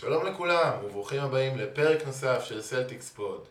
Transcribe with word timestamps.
שלום 0.00 0.26
לכולם, 0.26 0.72
וברוכים 0.84 1.20
הבאים 1.20 1.58
לפרק 1.58 2.06
נוסף 2.06 2.44
של 2.44 2.62
סלטיקס 2.62 3.10
פוד. 3.10 3.44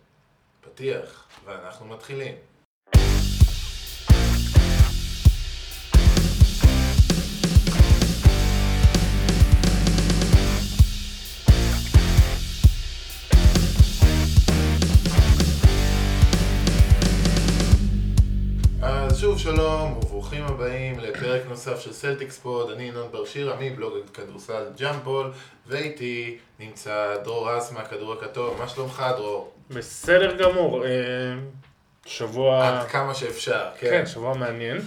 פתיח, 0.62 1.28
ואנחנו 1.46 1.86
מתחילים. 1.86 2.36
שלום, 19.56 19.98
וברוכים 19.98 20.44
הבאים 20.44 21.00
לפרק 21.00 21.42
נוסף 21.50 21.80
של 21.80 21.94
סלטיקס 21.94 22.38
פוד, 22.40 22.72
אני 22.72 22.84
ינון 22.84 23.12
בר 23.12 23.26
שירה 23.26 23.56
מבלוג 23.60 23.94
כדורסל 24.14 24.64
ג'אמפול, 24.78 25.32
ואיתי 25.68 26.38
נמצא 26.60 27.16
דרור 27.24 27.50
רס 27.52 27.72
מהכדור 27.72 28.14
הכתוב, 28.14 28.58
מה 28.60 28.68
שלומך 28.68 29.06
דרור? 29.18 29.54
בסדר 29.70 30.36
גמור, 30.36 30.86
אה, 30.86 30.90
שבוע... 32.06 32.68
עד 32.68 32.88
כמה 32.88 33.14
שאפשר, 33.16 33.66
כן. 33.80 33.90
כן, 33.90 34.06
שבוע 34.06 34.34
מעניין. 34.34 34.78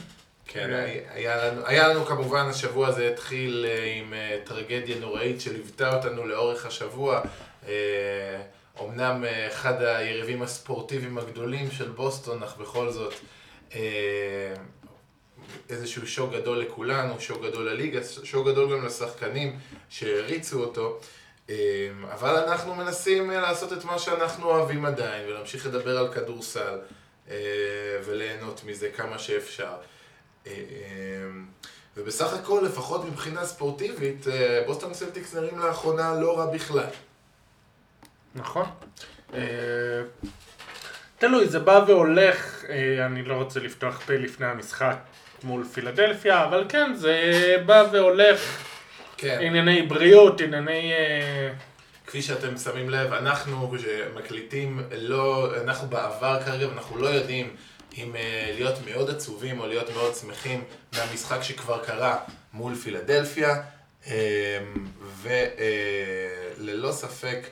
כן, 0.46 0.72
אה. 0.72 1.00
היה- 1.14 1.50
לנו, 1.50 1.66
היה 1.66 1.88
לנו 1.88 2.04
כמובן, 2.04 2.46
השבוע 2.50 2.88
הזה 2.88 3.08
התחיל 3.08 3.66
אה, 3.68 3.94
עם 3.96 4.14
טרגדיה 4.44 4.98
נוראית 4.98 5.40
שליוותה 5.40 5.96
אותנו 5.96 6.26
לאורך 6.26 6.66
השבוע. 6.66 7.20
אומנם 8.78 9.24
אחד 9.48 9.82
היריבים 9.82 10.42
הספורטיביים 10.42 11.18
הגדולים 11.18 11.70
של 11.70 11.88
בוסטון, 11.88 12.42
אך 12.42 12.56
בכל 12.56 12.90
זאת 12.90 13.14
איזשהו 15.70 16.06
שוק 16.06 16.32
גדול 16.32 16.58
לכולנו, 16.58 17.20
שוק 17.20 17.42
גדול 17.42 17.70
לליגה, 17.70 18.00
שוק 18.24 18.46
גדול 18.46 18.72
גם 18.72 18.86
לשחקנים 18.86 19.58
שהריצו 19.88 20.60
אותו. 20.60 21.00
אה, 21.50 21.90
אבל 22.12 22.36
אנחנו 22.36 22.74
מנסים 22.74 23.30
אה, 23.30 23.40
לעשות 23.40 23.72
את 23.72 23.84
מה 23.84 23.98
שאנחנו 23.98 24.46
אוהבים 24.46 24.84
עדיין, 24.84 25.28
ולהמשיך 25.28 25.66
לדבר 25.66 25.98
על 25.98 26.12
כדורסל, 26.12 26.78
אה, 27.30 27.36
וליהנות 28.04 28.64
מזה 28.64 28.90
כמה 28.96 29.18
שאפשר. 29.18 29.72
אה, 30.46 30.52
ובסך 31.96 32.32
הכל, 32.32 32.62
לפחות 32.66 33.04
מבחינה 33.04 33.44
ספורטיבית, 33.46 34.28
אה, 34.28 34.62
בוסטון 34.66 34.94
סלטיקס 34.94 35.34
נראים 35.34 35.58
לאחרונה 35.58 36.14
לא 36.20 36.38
רע 36.38 36.46
בכלל. 36.46 36.86
נכון. 38.34 38.66
תלוי, 41.20 41.48
זה 41.48 41.58
בא 41.58 41.84
והולך, 41.86 42.64
אה, 42.68 43.06
אני 43.06 43.22
לא 43.22 43.34
רוצה 43.34 43.60
לפתוח 43.60 44.00
פה 44.06 44.12
לפני 44.12 44.46
המשחק 44.46 44.96
מול 45.42 45.64
פילדלפיה, 45.64 46.44
אבל 46.44 46.64
כן, 46.68 46.92
זה 46.94 47.56
בא 47.66 47.84
והולך, 47.92 48.40
כן. 49.16 49.38
ענייני 49.42 49.82
בריאות, 49.82 50.40
ענייני... 50.40 50.92
אה, 50.92 51.52
כפי 52.06 52.22
שאתם 52.22 52.56
שמים 52.56 52.90
לב, 52.90 53.12
אנחנו 53.12 53.72
שמקליטים, 53.78 54.82
לא, 54.98 55.50
אנחנו 55.62 55.88
בעבר 55.88 56.42
כרגע, 56.44 56.68
ואנחנו 56.68 56.98
לא 56.98 57.06
יודעים 57.06 57.50
אם 57.96 58.16
אה, 58.16 58.52
להיות 58.54 58.74
מאוד 58.90 59.10
עצובים 59.10 59.60
או 59.60 59.66
להיות 59.66 59.90
מאוד 59.94 60.14
שמחים 60.14 60.64
מהמשחק 60.92 61.42
שכבר 61.42 61.84
קרה 61.84 62.16
מול 62.52 62.74
פילדלפיה, 62.74 63.62
אה, 64.06 64.58
וללא 65.22 66.92
ספק, 66.92 67.38
אה, 67.44 67.50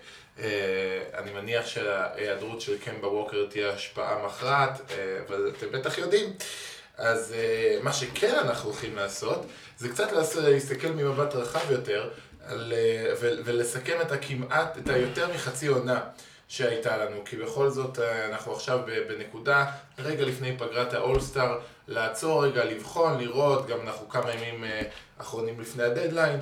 אני 1.14 1.32
מניח 1.32 1.66
שההיעדרות 1.66 2.60
של 2.60 2.78
קמבה 2.78 3.08
ווקר 3.08 3.46
תהיה 3.50 3.70
השפעה 3.70 4.26
מכרעת, 4.26 4.80
אה, 4.90 5.18
אבל 5.28 5.52
אתם 5.56 5.66
בטח 5.72 5.98
יודעים. 5.98 6.32
אז 6.96 7.32
אה, 7.32 7.78
מה 7.82 7.92
שכן 7.92 8.34
אנחנו 8.34 8.70
הולכים 8.70 8.96
לעשות, 8.96 9.46
זה 9.78 9.88
קצת 9.88 10.12
להסתכל 10.36 10.88
ממבט 10.88 11.34
רחב 11.34 11.70
יותר, 11.70 12.10
על, 12.46 12.72
אה, 12.76 13.12
ולסכם 13.20 13.98
את 14.02 14.12
הכמעט, 14.12 14.78
את 14.78 14.88
היותר 14.88 15.28
מחצי 15.34 15.66
עונה 15.66 16.00
שהייתה 16.48 16.96
לנו, 16.96 17.24
כי 17.24 17.36
בכל 17.36 17.70
זאת 17.70 17.98
אה, 17.98 18.26
אנחנו 18.26 18.52
עכשיו 18.52 18.78
בנקודה, 19.08 19.66
רגע 19.98 20.24
לפני 20.24 20.56
פגרת 20.58 20.94
האולסטאר, 20.94 21.58
לעצור 21.88 22.44
רגע, 22.44 22.64
לבחון, 22.64 23.18
לראות, 23.20 23.66
גם 23.66 23.78
אנחנו 23.80 24.08
כמה 24.08 24.32
ימים 24.32 24.64
אה, 24.64 24.82
אחרונים 25.18 25.60
לפני 25.60 25.82
הדדליין, 25.82 26.40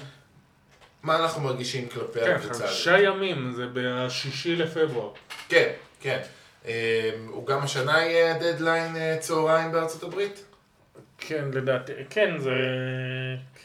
מה 1.07 1.17
אנחנו 1.17 1.43
מרגישים 1.43 1.89
כלפי 1.89 2.21
כן, 2.21 2.35
הקבוצה 2.35 2.51
הזאת. 2.51 2.67
חמישה 2.67 2.99
ימים, 2.99 3.53
זה 3.57 3.67
בשישי 3.73 4.57
לפברואר. 4.57 5.11
כן, 5.49 5.73
כן. 6.01 6.21
אה, 6.67 7.11
הוא 7.29 7.47
גם 7.47 7.63
השנה 7.63 8.05
יהיה 8.05 8.39
דדליין 8.39 8.97
אה, 8.97 9.17
צהריים 9.21 9.73
בארצות 9.73 10.03
הברית? 10.03 10.45
כן, 11.19 11.45
לדעתי, 11.53 11.93
כן, 12.11 12.39
זה... 12.39 12.51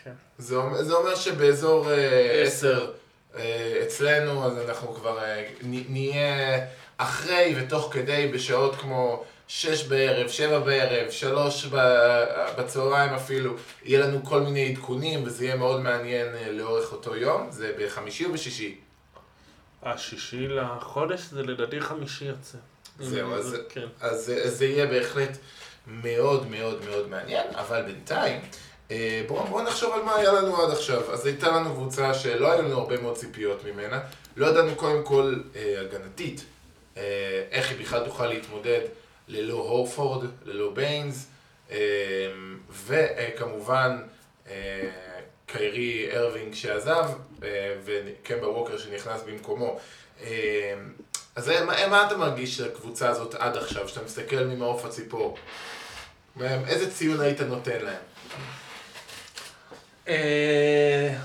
כן. 0.04 0.12
זה 0.38 0.56
אומר, 0.56 0.84
זה 0.84 0.94
אומר 0.94 1.16
שבאזור 1.16 1.92
אה, 1.92 2.42
עשר. 2.44 2.92
אה, 3.36 3.80
אצלנו, 3.84 4.46
אז 4.46 4.70
אנחנו 4.70 4.94
כבר 4.94 5.20
נהיה 5.64 6.60
אחרי 6.98 7.56
ותוך 7.58 7.90
כדי 7.94 8.32
בשעות 8.34 8.76
כמו 8.76 9.24
שש 9.54 9.84
בערב, 9.84 10.28
שבע 10.28 10.60
בערב, 10.60 11.10
שלוש 11.10 11.66
בצהריים 12.58 13.14
אפילו, 13.14 13.56
יהיה 13.84 14.00
לנו 14.00 14.26
כל 14.26 14.42
מיני 14.42 14.72
עדכונים 14.72 15.24
וזה 15.24 15.46
יהיה 15.46 15.56
מאוד 15.56 15.82
מעניין 15.82 16.28
אה, 16.36 16.52
לאורך 16.52 16.92
אותו 16.92 17.16
יום, 17.16 17.48
זה 17.50 17.72
בחמישי 17.80 18.26
או 18.26 18.32
בשישי? 18.32 18.78
השישי 19.84 20.48
לחודש 20.48 21.22
זה 21.22 21.44
לדעתי 21.44 21.82
חמישי 21.82 22.26
יוצא. 22.26 22.58
זהו, 23.00 23.34
אז, 23.34 23.58
כן. 23.70 23.86
אז, 24.02 24.32
אז 24.46 24.58
זה 24.58 24.66
יהיה 24.66 24.86
בהחלט 24.86 25.38
מאוד 25.88 26.50
מאוד 26.50 26.86
מאוד 26.90 27.10
מעניין, 27.10 27.48
אבל 27.56 27.82
בינתיים, 27.82 28.42
אה, 28.92 29.24
בואו 29.28 29.48
בוא 29.48 29.62
נחשוב 29.62 29.94
על 29.94 30.02
מה 30.02 30.16
היה 30.16 30.32
לנו 30.32 30.62
עד 30.62 30.72
עכשיו. 30.72 31.14
אז 31.14 31.26
הייתה 31.26 31.48
לנו 31.48 31.74
קבוצה 31.74 32.14
שלא 32.14 32.52
היו 32.52 32.62
לנו 32.62 32.78
הרבה 32.78 33.02
מאוד 33.02 33.16
ציפיות 33.16 33.66
ממנה, 33.66 34.00
לא 34.36 34.48
ידענו 34.48 34.76
קודם 34.76 35.04
כל 35.04 35.36
אה, 35.56 35.82
הגנתית, 35.82 36.46
אה, 36.98 37.44
איך 37.52 37.70
היא 37.70 37.80
בכלל 37.80 38.06
תוכל 38.06 38.28
להתמודד 38.28 38.82
ללא 39.28 39.54
הורפורד, 39.54 40.26
ללא 40.46 40.72
ביינס, 40.74 41.28
אה, 41.72 41.78
וכמובן 42.86 44.02
אה, 44.50 44.90
קיירי 45.46 46.18
ארווינג 46.18 46.54
שעזב, 46.54 47.10
אה, 47.44 47.76
וקמבה 47.86 48.50
ווקר 48.50 48.78
שנכנס 48.78 49.22
במקומו. 49.28 49.78
אה, 50.24 50.74
אז 51.36 51.48
מה, 51.48 51.88
מה 51.88 52.08
אתה 52.08 52.18
מרגיש 52.18 52.58
של 52.58 52.72
הקבוצה 52.72 53.10
הזאת 53.10 53.36
עד 53.36 53.58
עכשיו, 53.58 53.88
שאתה 53.90 54.06
מסתכל 54.06 54.44
ממעוף 54.44 54.86
הציפור? 54.86 55.38
איזה 56.42 56.92
ציון 56.92 57.20
היית 57.20 57.42
נותן 57.42 57.82
להם? 57.82 58.02
אה, 60.08 61.16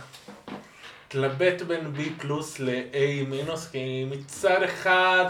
תלבט 1.09 1.63
בין 1.63 1.93
B 1.97 2.21
פלוס 2.21 2.59
ל-A 2.59 3.29
מינוס, 3.29 3.69
כי 3.69 4.05
מצד 4.11 4.63
אחד 4.63 5.25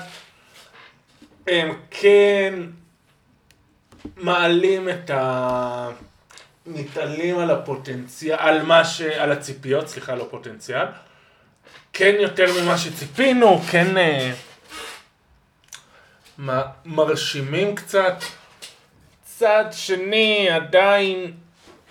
הם 1.46 1.76
כן 1.90 2.54
מעלים 4.16 4.88
את 4.88 5.10
ה... 5.10 5.88
מתעלים 6.66 7.38
על 7.38 7.50
הפוטנציאל, 7.50 8.36
על 8.38 8.62
מה 8.62 8.84
ש... 8.84 9.00
על 9.00 9.32
הציפיות, 9.32 9.88
סליחה, 9.88 10.14
לא 10.14 10.26
פוטנציאל. 10.30 10.86
כן 11.92 12.14
יותר 12.18 12.46
ממה 12.62 12.78
שציפינו, 12.78 13.60
כן 13.70 13.96
אה, 13.96 14.32
מ- 16.38 16.60
מרשימים 16.84 17.74
קצת. 17.74 18.14
צד 19.24 19.64
שני, 19.72 20.50
עדיין, 20.50 21.32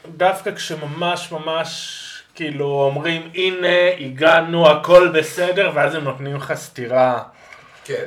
דווקא 0.05 0.55
כשממש 0.55 1.31
ממש 1.31 2.01
כאילו 2.35 2.65
אומרים 2.65 3.31
הנה 3.33 3.67
הגענו 3.99 4.69
הכל 4.69 5.11
בסדר 5.13 5.71
ואז 5.75 5.95
הם 5.95 6.03
נותנים 6.03 6.35
לך 6.35 6.53
סטירה. 6.53 7.23
כן, 7.85 8.05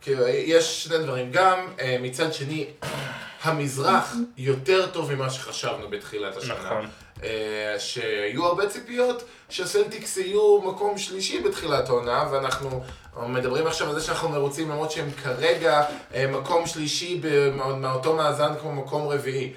כאילו, 0.00 0.28
יש 0.28 0.84
שני 0.84 0.98
דברים. 0.98 1.30
גם 1.32 1.66
אה, 1.80 1.96
מצד 2.00 2.32
שני, 2.32 2.66
המזרח 3.42 4.14
יותר 4.36 4.86
טוב 4.86 5.14
ממה 5.14 5.30
שחשבנו 5.30 5.90
בתחילת 5.90 6.36
השנה. 6.36 6.54
נכון. 6.64 6.86
אה, 7.22 7.74
שהיו 7.78 8.46
הרבה 8.46 8.68
ציפיות 8.68 9.24
שהסלטיקס 9.48 10.16
יהיו 10.16 10.60
מקום 10.62 10.98
שלישי 10.98 11.40
בתחילת 11.40 11.88
העונה, 11.88 12.28
ואנחנו 12.32 12.82
מדברים 13.28 13.66
עכשיו 13.66 13.88
על 13.88 13.94
זה 13.94 14.06
שאנחנו 14.06 14.28
מרוצים 14.28 14.70
למרות 14.70 14.90
שהם 14.90 15.10
כרגע 15.22 15.84
אה, 16.14 16.26
מקום 16.26 16.66
שלישי 16.66 17.20
מאותו 17.80 18.16
מאזן 18.16 18.52
כמו 18.60 18.72
מקום 18.72 19.08
רביעי. 19.08 19.52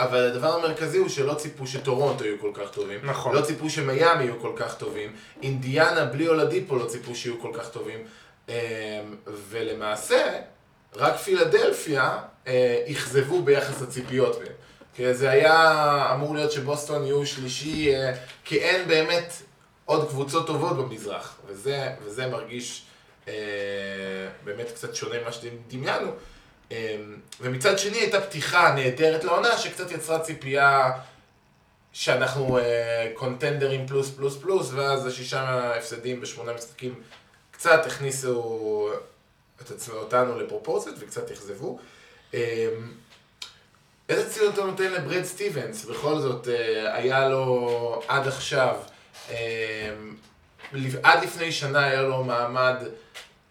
אבל 0.00 0.26
הדבר 0.26 0.54
המרכזי 0.54 0.98
הוא 0.98 1.08
שלא 1.08 1.34
ציפו 1.34 1.66
שטורונטו 1.66 2.24
יהיו 2.24 2.40
כל 2.40 2.50
כך 2.54 2.70
טובים. 2.70 3.00
נכון. 3.02 3.34
לא 3.34 3.40
ציפו 3.40 3.70
שמיאמי 3.70 4.24
יהיו 4.24 4.40
כל 4.40 4.52
כך 4.56 4.74
טובים. 4.74 5.12
אינדיאנה 5.42 6.04
בלי 6.04 6.28
אולדיפו 6.28 6.76
לא 6.76 6.86
ציפו 6.86 7.14
שיהיו 7.14 7.40
כל 7.40 7.50
כך 7.54 7.68
טובים. 7.68 7.98
אה, 8.48 9.00
ולמעשה, 9.50 10.40
רק 10.96 11.16
פילדלפיה 11.16 12.18
אה, 12.46 12.84
אכזבו 12.90 13.42
ביחס 13.42 13.82
לציפיות. 13.82 14.40
כי 14.96 15.14
זה 15.14 15.30
היה 15.30 16.08
אמור 16.14 16.34
להיות 16.34 16.52
שבוסטון 16.52 17.04
יהיו 17.04 17.26
שלישי, 17.26 17.94
אה, 17.94 18.12
כי 18.44 18.58
אין 18.58 18.88
באמת 18.88 19.32
עוד 19.84 20.08
קבוצות 20.08 20.46
טובות 20.46 20.76
במזרח. 20.76 21.38
וזה, 21.46 21.90
וזה 22.04 22.26
מרגיש 22.26 22.82
אה, 23.28 23.34
באמת 24.44 24.66
קצת 24.70 24.94
שונה 24.94 25.20
ממה 25.20 25.32
שדמיינו. 25.32 26.12
אה, 26.72 26.96
ומצד 27.40 27.78
שני 27.78 27.96
הייתה 27.96 28.20
פתיחה 28.20 28.74
נהדרת 28.74 29.24
לעונה, 29.24 29.58
שקצת 29.58 29.90
יצרה 29.90 30.18
ציפייה 30.18 30.90
שאנחנו 31.92 32.58
קונטנדרים 33.14 33.86
פלוס 33.86 34.10
פלוס 34.10 34.36
פלוס, 34.36 34.70
ואז 34.72 35.06
השישה 35.06 35.72
הפסדים 35.76 36.20
בשמונה 36.20 36.52
משחקים 36.52 36.94
קצת 37.56 37.86
הכניסו 37.86 38.88
את 39.62 39.70
עצמם 39.70 39.94
אותנו 39.94 40.38
לפרופורציות 40.38 40.94
וקצת 40.98 41.30
אכזבו. 41.30 41.78
אמ, 42.34 42.40
איזה 44.08 44.30
ציון 44.30 44.52
אתה 44.52 44.64
נותן 44.64 44.92
לברד 44.92 45.24
סטיבנס? 45.24 45.84
בכל 45.84 46.18
זאת, 46.18 46.48
אה, 46.48 46.94
היה 46.94 47.28
לו 47.28 48.02
עד 48.08 48.26
עכשיו, 48.26 48.76
אמ, 49.30 49.34
עד 51.02 51.24
לפני 51.24 51.52
שנה 51.52 51.84
היה 51.84 52.02
לו 52.02 52.24
מעמד 52.24 52.76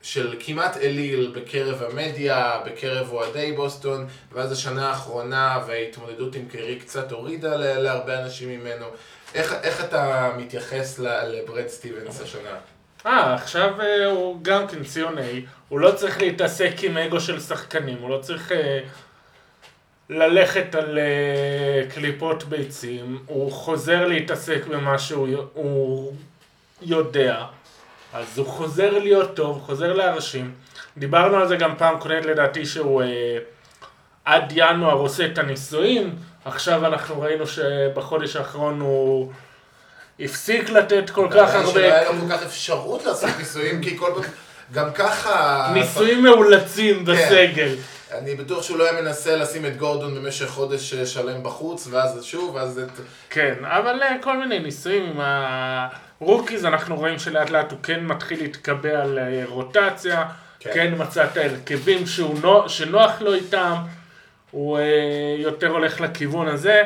של 0.01 0.35
כמעט 0.39 0.77
אליל 0.77 1.33
בקרב 1.35 1.83
המדיה, 1.83 2.61
בקרב 2.65 3.11
אוהדי 3.11 3.51
בוסטון, 3.51 4.07
ואז 4.31 4.51
השנה 4.51 4.89
האחרונה 4.89 5.63
וההתמודדות 5.67 6.35
עם 6.35 6.47
קרי 6.49 6.79
קצת 6.79 7.11
הורידה 7.11 7.57
להרבה 7.57 8.23
אנשים 8.23 8.49
ממנו. 8.49 8.85
איך, 9.33 9.53
איך 9.63 9.83
אתה 9.83 10.31
מתייחס 10.37 10.99
לברד 10.99 11.67
סטיבנס 11.67 12.21
השנה? 12.21 12.59
אה, 13.05 13.33
עכשיו 13.33 13.81
אה, 13.81 14.05
הוא 14.05 14.39
גם 14.41 14.67
כן 14.67 14.83
ציון 14.83 15.17
A, 15.17 15.21
הוא 15.69 15.79
לא 15.79 15.91
צריך 15.91 16.21
להתעסק 16.21 16.71
עם 16.83 16.97
אגו 16.97 17.19
של 17.19 17.39
שחקנים, 17.39 17.97
הוא 18.01 18.09
לא 18.09 18.17
צריך 18.17 18.51
אה, 18.51 18.79
ללכת 20.09 20.75
על 20.75 20.97
אה, 20.97 21.89
קליפות 21.93 22.43
ביצים, 22.43 23.19
הוא 23.25 23.51
חוזר 23.51 24.07
להתעסק 24.07 24.65
במה 24.67 24.99
שהוא 24.99 26.13
יודע, 26.81 27.45
אז 28.13 28.37
הוא 28.37 28.47
חוזר 28.47 28.99
להיות 28.99 29.35
טוב, 29.35 29.61
חוזר 29.65 29.93
להרשים. 29.93 30.53
דיברנו 30.97 31.37
על 31.37 31.47
זה 31.47 31.55
גם 31.55 31.75
פעם 31.77 31.99
קודמת 31.99 32.25
לדעתי 32.25 32.65
שהוא 32.65 33.01
אה, 33.01 33.37
עד 34.25 34.53
ינואר 34.55 34.93
עושה 34.93 35.25
את 35.25 35.37
הניסויים, 35.37 36.15
עכשיו 36.45 36.85
אנחנו 36.85 37.21
ראינו 37.21 37.47
שבחודש 37.47 38.35
האחרון 38.35 38.79
הוא... 38.79 39.31
הפסיק 40.19 40.69
לתת 40.69 41.09
כל 41.09 41.27
כך 41.31 41.55
הרבה... 41.55 41.71
שלא 41.71 41.81
היה 41.81 42.11
לו 42.11 42.21
כל 42.21 42.35
כך 42.35 42.43
אפשרות 42.43 43.05
לעשות 43.05 43.29
ניסויים, 43.37 43.81
כי 43.81 43.97
כל 43.97 44.11
פעם... 44.15 44.23
גם 44.73 44.93
ככה... 44.93 45.69
ניסויים 45.73 46.23
מאולצים 46.23 47.05
כן. 47.05 47.11
בסגל. 47.11 47.75
אני 48.11 48.35
בטוח 48.35 48.63
שהוא 48.63 48.77
לא 48.77 48.83
היה 48.83 49.01
מנסה 49.01 49.35
לשים 49.35 49.65
את 49.65 49.77
גורדון 49.77 50.15
במשך 50.15 50.47
חודש 50.47 50.93
אה, 50.93 51.05
שלם 51.05 51.43
בחוץ, 51.43 51.87
ואז 51.91 52.23
שוב, 52.23 52.55
ואז 52.55 52.79
את... 52.79 52.99
כן, 53.29 53.53
אבל 53.61 54.03
אה, 54.03 54.15
כל 54.21 54.37
מיני 54.37 54.59
ניסויים 54.59 55.03
עם 55.03 55.19
ה 56.21 56.26
rookies, 56.26 56.65
אנחנו 56.65 56.95
רואים 56.95 57.19
שלאט 57.19 57.49
לאט 57.49 57.71
הוא 57.71 57.79
כן 57.83 58.05
מתחיל 58.05 58.41
להתקבע 58.41 59.01
על 59.01 59.19
אה, 59.19 59.43
רוטציה, 59.45 60.23
כן, 60.59 60.71
כן 60.73 60.93
מצא 60.97 61.23
את 61.23 61.37
ההרכבים 61.37 62.03
שנוח 62.67 63.21
לו 63.21 63.33
איתם, 63.33 63.73
הוא 64.51 64.79
יותר 65.37 65.67
הולך 65.67 66.01
לכיוון 66.01 66.47
הזה. 66.47 66.83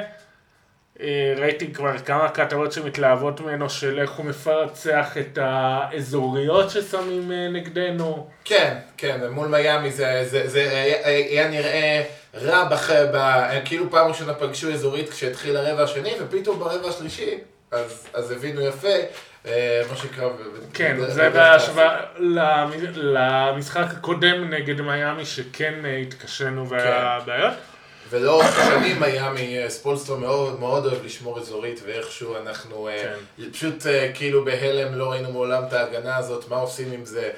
אה, 1.02 1.34
ראיתי 1.38 1.74
כבר 1.74 1.98
כמה 1.98 2.30
כתבות 2.30 2.72
שמתלהבות 2.72 3.42
ממנו 3.42 3.70
של 3.70 4.00
איך 4.00 4.12
הוא 4.12 4.26
מפרצח 4.26 5.18
את 5.18 5.38
האזוריות 5.42 6.70
ששמים 6.70 7.32
אה, 7.32 7.48
נגדנו. 7.50 8.28
כן, 8.46 8.78
כן, 8.98 9.20
מול 9.30 9.48
מיאמי 9.48 9.92
זה, 9.92 10.26
זה, 10.26 10.48
זה 10.48 10.60
היה, 10.60 11.08
היה 11.08 11.48
נראה 11.48 12.04
רע, 12.42 12.64
בח, 12.64 12.90
ב, 12.92 13.48
כאילו 13.66 13.92
פעם 13.92 14.08
ראשונה 14.08 14.34
פגשו 14.34 14.74
אזורית 14.74 15.10
כשהתחיל 15.10 15.58
הרבע 15.58 15.84
השני, 15.84 16.14
ופתאום 16.22 16.60
ברבע 16.60 16.90
השלישי, 16.90 17.38
אז, 17.72 18.08
אז 18.14 18.32
הבינו 18.32 18.62
יפה. 18.62 18.88
אה, 19.46 19.82
מה 19.90 19.98
שנקרא... 19.98 20.30
כן, 20.74 20.98
זה 21.08 21.30
בהשוואה 21.30 22.02
למשחק 22.96 23.86
הקודם 23.98 24.50
נגד 24.50 24.82
מיאמי 24.82 25.26
שכן 25.26 25.74
התקשינו 26.02 26.70
והבעיות. 26.70 27.54
כן. 27.54 27.69
ולאורך 28.10 28.60
השנים 28.60 29.00
מיאמי, 29.00 29.58
אה, 29.58 29.70
ספולסטרו 29.70 30.18
מאוד 30.18 30.60
מאוד 30.60 30.86
אוהב 30.86 31.06
לשמור 31.06 31.40
אזורית, 31.40 31.82
ואיכשהו 31.86 32.36
אנחנו 32.38 32.88
אה, 32.88 33.04
כן. 33.38 33.50
פשוט 33.52 33.88
אה, 33.88 34.12
כאילו 34.14 34.46
בהלם 34.46 34.96
לא 34.96 35.12
ראינו 35.12 35.32
מעולם 35.32 35.64
את 35.68 35.74
ההגנה 35.74 36.18
הזאת, 36.18 36.50
מה 36.50 36.56
עושים 36.56 36.92
עם 36.92 37.06
זה 37.06 37.30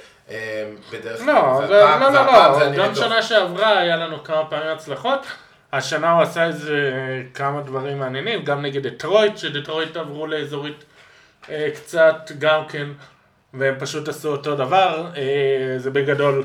בדרך 0.91 1.19
כלל. 1.19 1.33
לא, 1.33 1.61
זה, 1.67 1.81
פעם, 1.81 2.01
לא, 2.01 2.11
לא, 2.13 2.71
לא, 2.71 2.77
גם 2.77 2.95
שנה 2.95 3.21
שעברה 3.21 3.79
היה 3.79 3.95
לנו 3.95 4.23
כמה 4.23 4.45
פעמים 4.45 4.67
הצלחות. 4.67 5.25
השנה 5.73 6.11
הוא 6.11 6.21
עשה 6.21 6.45
איזה 6.45 6.91
כמה 7.33 7.61
דברים 7.61 7.99
מעניינים, 7.99 8.43
גם 8.43 8.61
נגד 8.61 8.87
דטרויט, 8.87 9.37
שדטרויט 9.37 9.97
עברו 9.97 10.27
לאזורית 10.27 10.83
קצת 11.73 12.31
גם 12.39 12.65
כן, 12.69 12.87
והם 13.53 13.75
פשוט 13.79 14.07
עשו 14.07 14.31
אותו 14.31 14.55
דבר, 14.55 15.07
זה 15.77 15.91
בגדול 15.91 16.43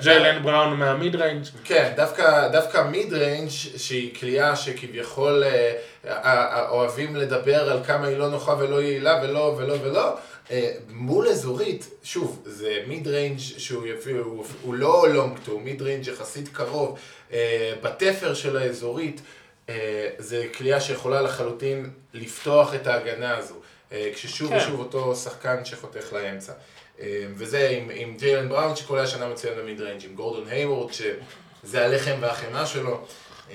ג'יילן 0.00 0.42
בראון 0.42 0.76
מה 0.76 0.92
mid 0.92 1.16
range. 1.16 1.44
כן, 1.64 1.92
דווקא, 1.96 2.48
דווקא 2.48 2.82
mid-range 2.82 3.48
שהיא 3.76 4.14
קליעה 4.14 4.56
שכביכול 4.56 5.44
אה, 5.44 5.72
אה, 6.06 6.12
אה, 6.24 6.68
אוהבים 6.68 7.16
לדבר 7.16 7.70
על 7.70 7.84
כמה 7.84 8.06
היא 8.06 8.16
לא 8.16 8.28
נוחה 8.28 8.54
ולא 8.58 8.82
יעילה 8.82 9.20
ולא 9.22 9.54
ולא 9.58 9.76
ולא. 9.82 10.16
אה, 10.50 10.72
מול 10.88 11.28
אזורית, 11.28 11.90
שוב, 12.02 12.42
זה 12.44 12.82
mid-range 12.86 13.38
שהוא 13.38 13.86
הוא, 14.24 14.44
הוא 14.62 14.74
לא 14.74 15.08
long 15.12 15.38
two, 15.44 15.58
mid-range 15.58 16.06
יחסית 16.06 16.48
קרוב. 16.48 16.98
אה, 17.32 17.72
בתפר 17.82 18.34
של 18.34 18.56
האזורית, 18.56 19.20
אה, 19.68 20.08
זה 20.18 20.46
קליעה 20.52 20.80
שיכולה 20.80 21.22
לחלוטין 21.22 21.90
לפתוח 22.12 22.74
את 22.74 22.86
ההגנה 22.86 23.36
הזו. 23.36 23.54
אה, 23.92 24.10
כששוב 24.14 24.50
כן. 24.50 24.56
ושוב 24.56 24.80
אותו 24.80 25.16
שחקן 25.16 25.64
שחותך 25.64 26.12
לאמצע. 26.12 26.52
אמ, 26.52 26.58
וזה 27.36 27.68
עם, 27.68 27.90
עם 27.94 28.16
ג'יילן 28.16 28.48
בראון 28.48 28.76
שכל 28.76 28.98
השנה 28.98 29.28
מצוין 29.28 29.54
ב 29.58 29.80
mid-range, 29.80 30.04
עם 30.04 30.14
גורדון 30.14 30.48
הייוורד 30.48 30.92
שזה 30.92 31.84
הלחם 31.84 32.14
והחמאה 32.20 32.66
שלו. 32.66 33.06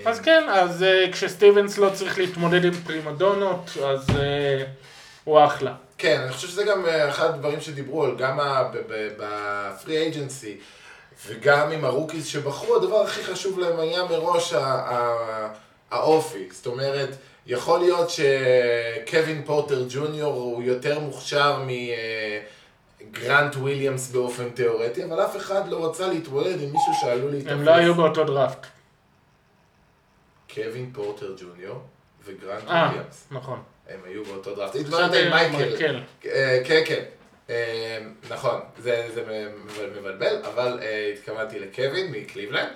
אז 0.06 0.19
כן, 0.19 0.44
אז 0.50 0.81
אה, 0.81 1.13
כשסטיבנס 1.13 1.77
לא 1.77 1.89
צריך 1.94 2.18
להתמודד 2.18 2.65
עם 2.65 2.74
פרימדונות, 2.74 3.77
אז 3.86 4.09
אה, 4.09 4.13
הוא 5.24 5.45
אחלה. 5.45 5.74
כן, 5.97 6.21
אני 6.21 6.31
חושב 6.31 6.47
שזה 6.47 6.63
גם 6.63 6.86
אה, 6.86 7.09
אחד 7.09 7.30
הדברים 7.30 7.62
שדיברו 7.62 8.03
על, 8.03 8.15
גם 8.18 8.39
ב 9.18 9.33
free 9.33 9.97
agency, 9.97 10.57
וגם 11.27 11.71
עם 11.71 11.86
ה 11.86 11.91
rookies 11.91 12.27
שבחרו, 12.27 12.75
הדבר 12.75 13.01
הכי 13.01 13.24
חשוב 13.24 13.59
להם 13.59 13.80
היה 13.80 14.03
מראש 14.03 14.53
האופי. 15.91 16.47
זאת 16.51 16.65
אומרת, 16.65 17.09
יכול 17.47 17.80
להיות 17.80 18.09
שקווין 18.09 19.44
פורטר 19.45 19.86
ג'וניור 19.89 20.33
הוא 20.33 20.63
יותר 20.63 21.00
מוכשר 21.00 21.59
מ... 21.59 21.69
אה, 21.69 21.71
גרנט 23.12 23.56
וויליאמס 23.56 24.12
באופן 24.12 24.50
תיאורטי, 24.50 25.04
אבל 25.04 25.25
אף 25.25 25.38
אחד 25.38 25.68
לא 25.68 25.90
רצה 25.90 26.07
להתמודד 26.07 26.62
עם 26.62 26.72
מישהו 26.72 26.94
שעלול 27.01 27.31
להתאפס. 27.31 27.51
הם 27.51 27.63
לא 27.63 27.72
היו 27.72 27.96
באותו 27.96 28.24
דראפט. 28.24 28.68
קווין 30.54 30.92
פורטר 30.94 31.36
ג'וניור 31.42 31.81
וגרנט 32.25 32.63
אה, 32.68 32.86
וויליאמס. 32.86 33.28
נכון. 33.31 33.62
הם 33.90 34.00
היו 34.06 34.25
באותו 34.25 34.56
דראפט. 34.56 34.75
התמודדת 34.75 35.13
עם 35.13 35.30
מייקל. 35.30 36.01
אה, 36.25 36.62
כן, 36.66 36.81
כן. 36.86 37.04
אה, 37.50 38.00
נכון, 38.30 38.60
זה 38.78 39.07
מבלבל, 39.96 40.41
אבל 40.53 40.79
התכוונתי 41.13 41.60
לקווין 41.60 42.12
מקליבלנד, 42.12 42.70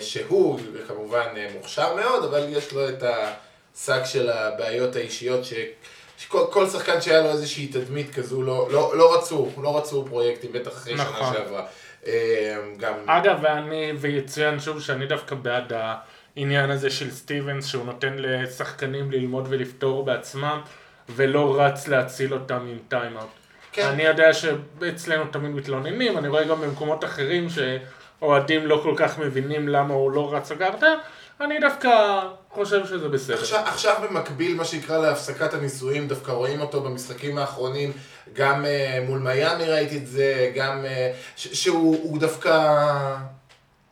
שהוא 0.00 0.60
כמובן 0.88 1.26
מוכשר 1.54 1.94
מאוד, 1.94 2.24
אבל 2.24 2.46
יש 2.48 2.72
לו 2.72 2.88
את 2.88 3.02
השק 3.02 4.04
של 4.04 4.30
הבעיות 4.30 4.96
האישיות 4.96 5.44
ש... 5.44 5.52
כל 6.28 6.66
שחקן 6.66 7.00
שהיה 7.00 7.20
לו 7.20 7.30
איזושהי 7.30 7.66
תדמית 7.66 8.14
כזו, 8.14 8.42
לא, 8.42 8.68
לא, 8.72 8.96
לא 8.96 9.18
רצו, 9.18 9.48
לא 9.62 9.78
רצו 9.78 10.04
פרויקטים, 10.04 10.52
בטח 10.52 10.72
אחרי 10.72 10.94
נכון. 10.94 11.16
שנה 11.16 11.32
שעברה. 11.34 11.66
אה, 12.06 12.56
גם... 12.78 12.94
אגב, 13.06 13.38
ואני, 13.42 13.92
ויצוין 13.96 14.60
שוב 14.60 14.80
שאני 14.80 15.06
דווקא 15.06 15.34
בעד 15.34 15.72
העניין 16.36 16.70
הזה 16.70 16.90
של 16.90 17.10
סטיבנס, 17.10 17.66
שהוא 17.66 17.84
נותן 17.84 18.16
לשחקנים 18.18 19.10
ללמוד 19.10 19.46
ולפתור 19.48 20.04
בעצמם, 20.04 20.60
ולא 21.08 21.60
רץ 21.60 21.88
להציל 21.88 22.34
אותם 22.34 22.66
עם 22.70 22.78
טיימאוט. 22.88 23.26
כן. 23.72 23.86
אני 23.86 24.02
יודע 24.02 24.32
שאצלנו 24.32 25.24
תמיד 25.30 25.50
מתלוננים, 25.50 26.18
אני 26.18 26.28
רואה 26.28 26.44
גם 26.44 26.60
במקומות 26.60 27.04
אחרים 27.04 27.46
שאוהדים 27.48 28.66
לא 28.66 28.80
כל 28.82 28.94
כך 28.96 29.18
מבינים 29.18 29.68
למה 29.68 29.94
הוא 29.94 30.10
לא 30.10 30.34
רץ 30.34 30.52
הגרדה. 30.52 30.94
אני 31.40 31.58
דווקא 31.60 32.20
חושב 32.56 32.86
שזה 32.86 33.08
בסדר. 33.08 33.38
עכשיו, 33.38 33.62
עכשיו 33.66 33.96
במקביל, 34.10 34.54
מה 34.54 34.64
שנקרא 34.64 34.98
להפסקת 34.98 35.54
הניסויים, 35.54 36.08
דווקא 36.08 36.30
רואים 36.32 36.60
אותו 36.60 36.80
במשחקים 36.80 37.38
האחרונים, 37.38 37.92
גם 38.32 38.64
uh, 38.64 38.68
מול 39.08 39.18
מיאמי 39.18 39.64
ראיתי 39.64 39.96
את 39.96 40.06
זה, 40.06 40.50
גם 40.54 40.84
uh, 40.84 41.16
ש- 41.36 41.62
שהוא 41.62 42.18
דווקא... 42.20 42.72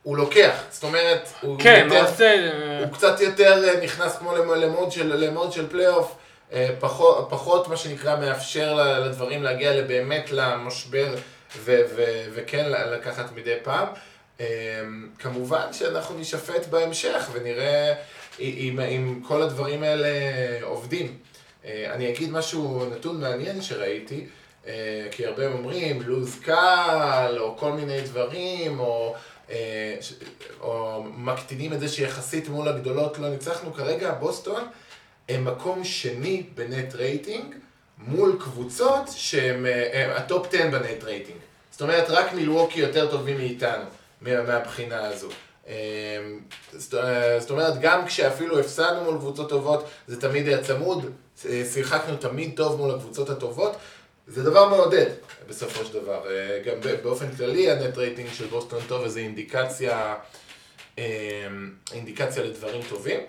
הוא 0.02 0.16
לוקח, 0.16 0.52
זאת 0.70 0.82
אומרת, 0.82 1.28
הוא, 1.40 1.58
כן, 1.60 1.86
יותר, 1.90 2.06
עושה... 2.10 2.50
הוא 2.84 2.92
קצת 2.92 3.20
יותר 3.20 3.80
נכנס 3.82 4.16
כמו 4.16 4.34
למוד 4.36 4.92
של, 4.92 5.16
למוד 5.16 5.52
של 5.52 5.68
פלייאוף, 5.68 6.14
פחות, 6.80 7.26
פחות 7.30 7.68
מה 7.68 7.76
שנקרא 7.76 8.16
מאפשר 8.16 8.74
לדברים 9.04 9.42
להגיע 9.42 9.82
באמת 9.82 10.32
למשבר 10.32 11.14
ו- 11.56 11.82
ו- 11.96 12.24
וכן 12.34 12.64
לקחת 12.70 13.32
מדי 13.32 13.54
פעם. 13.62 13.86
כמובן 15.18 15.72
שאנחנו 15.72 16.18
נשפט 16.18 16.66
בהמשך 16.66 17.28
ונראה 17.32 17.92
אם, 18.40 18.80
אם 18.80 19.20
כל 19.28 19.42
הדברים 19.42 19.82
האלה 19.82 20.08
עובדים. 20.62 21.16
אה, 21.64 21.90
אני 21.94 22.08
אגיד 22.12 22.30
משהו, 22.30 22.86
נתון 22.96 23.20
מעניין 23.20 23.62
שראיתי, 23.62 24.26
אה, 24.66 24.72
כי 25.10 25.26
הרבה 25.26 25.46
אומרים 25.46 26.02
לוז 26.02 26.38
קל, 26.42 27.36
או 27.38 27.56
כל 27.56 27.72
מיני 27.72 28.00
דברים, 28.00 28.80
או, 28.80 29.14
אה, 29.50 29.96
או 30.60 31.02
מקטינים 31.16 31.72
את 31.72 31.80
זה 31.80 31.88
שיחסית 31.88 32.48
מול 32.48 32.68
הגדולות 32.68 33.18
לא 33.18 33.28
ניצחנו. 33.28 33.72
כרגע 33.74 34.12
בוסטון 34.12 34.62
הם 35.28 35.44
מקום 35.44 35.84
שני 35.84 36.42
ב 36.54 36.64
net 36.64 36.94
rating 36.94 37.54
מול 37.98 38.36
קבוצות 38.40 39.08
שהם 39.16 39.66
הם 39.92 40.10
ה 40.10 40.19
top 40.19 40.46
10 40.54 40.68
ב 40.70 40.79
net 40.79 41.04
rating. 41.04 41.38
זאת 41.70 41.82
אומרת, 41.82 42.10
רק 42.10 42.32
מילווקי 42.32 42.80
יותר 42.80 43.10
טובים 43.10 43.36
מאיתנו, 43.38 43.84
מה- 44.20 44.42
מהבחינה 44.42 45.04
הזו. 45.08 45.28
זאת 46.72 46.94
אה, 46.94 47.40
זאת 47.40 47.50
אומרת, 47.50 47.80
גם 47.80 48.06
כשאפילו 48.06 48.60
הפסדנו 48.60 49.04
מול 49.04 49.18
קבוצות 49.18 49.48
טובות, 49.48 49.84
זה 50.06 50.20
תמיד 50.20 50.48
היה 50.48 50.62
צמוד, 50.62 51.10
אה, 51.48 51.62
שיחקנו 51.72 52.16
תמיד 52.16 52.52
טוב 52.56 52.76
מול 52.76 52.94
הקבוצות 52.94 53.30
הטובות. 53.30 53.76
זה 54.26 54.42
דבר 54.42 54.68
מעודד, 54.68 55.10
בסופו 55.48 55.84
של 55.84 55.92
דבר. 55.92 56.30
אה, 56.30 56.62
גם 56.64 56.74
באופן 57.02 57.36
כללי, 57.36 57.70
ה 57.70 57.77
net 57.77 57.98
rating 57.98 58.28
של 58.32 58.46
בוסטון 58.46 58.80
טוב, 58.88 59.02
וזו 59.04 59.18
אינדיקציה, 59.18 60.14
אה, 60.98 61.46
אינדיקציה 61.92 62.42
לדברים 62.42 62.82
טובים. 62.88 63.20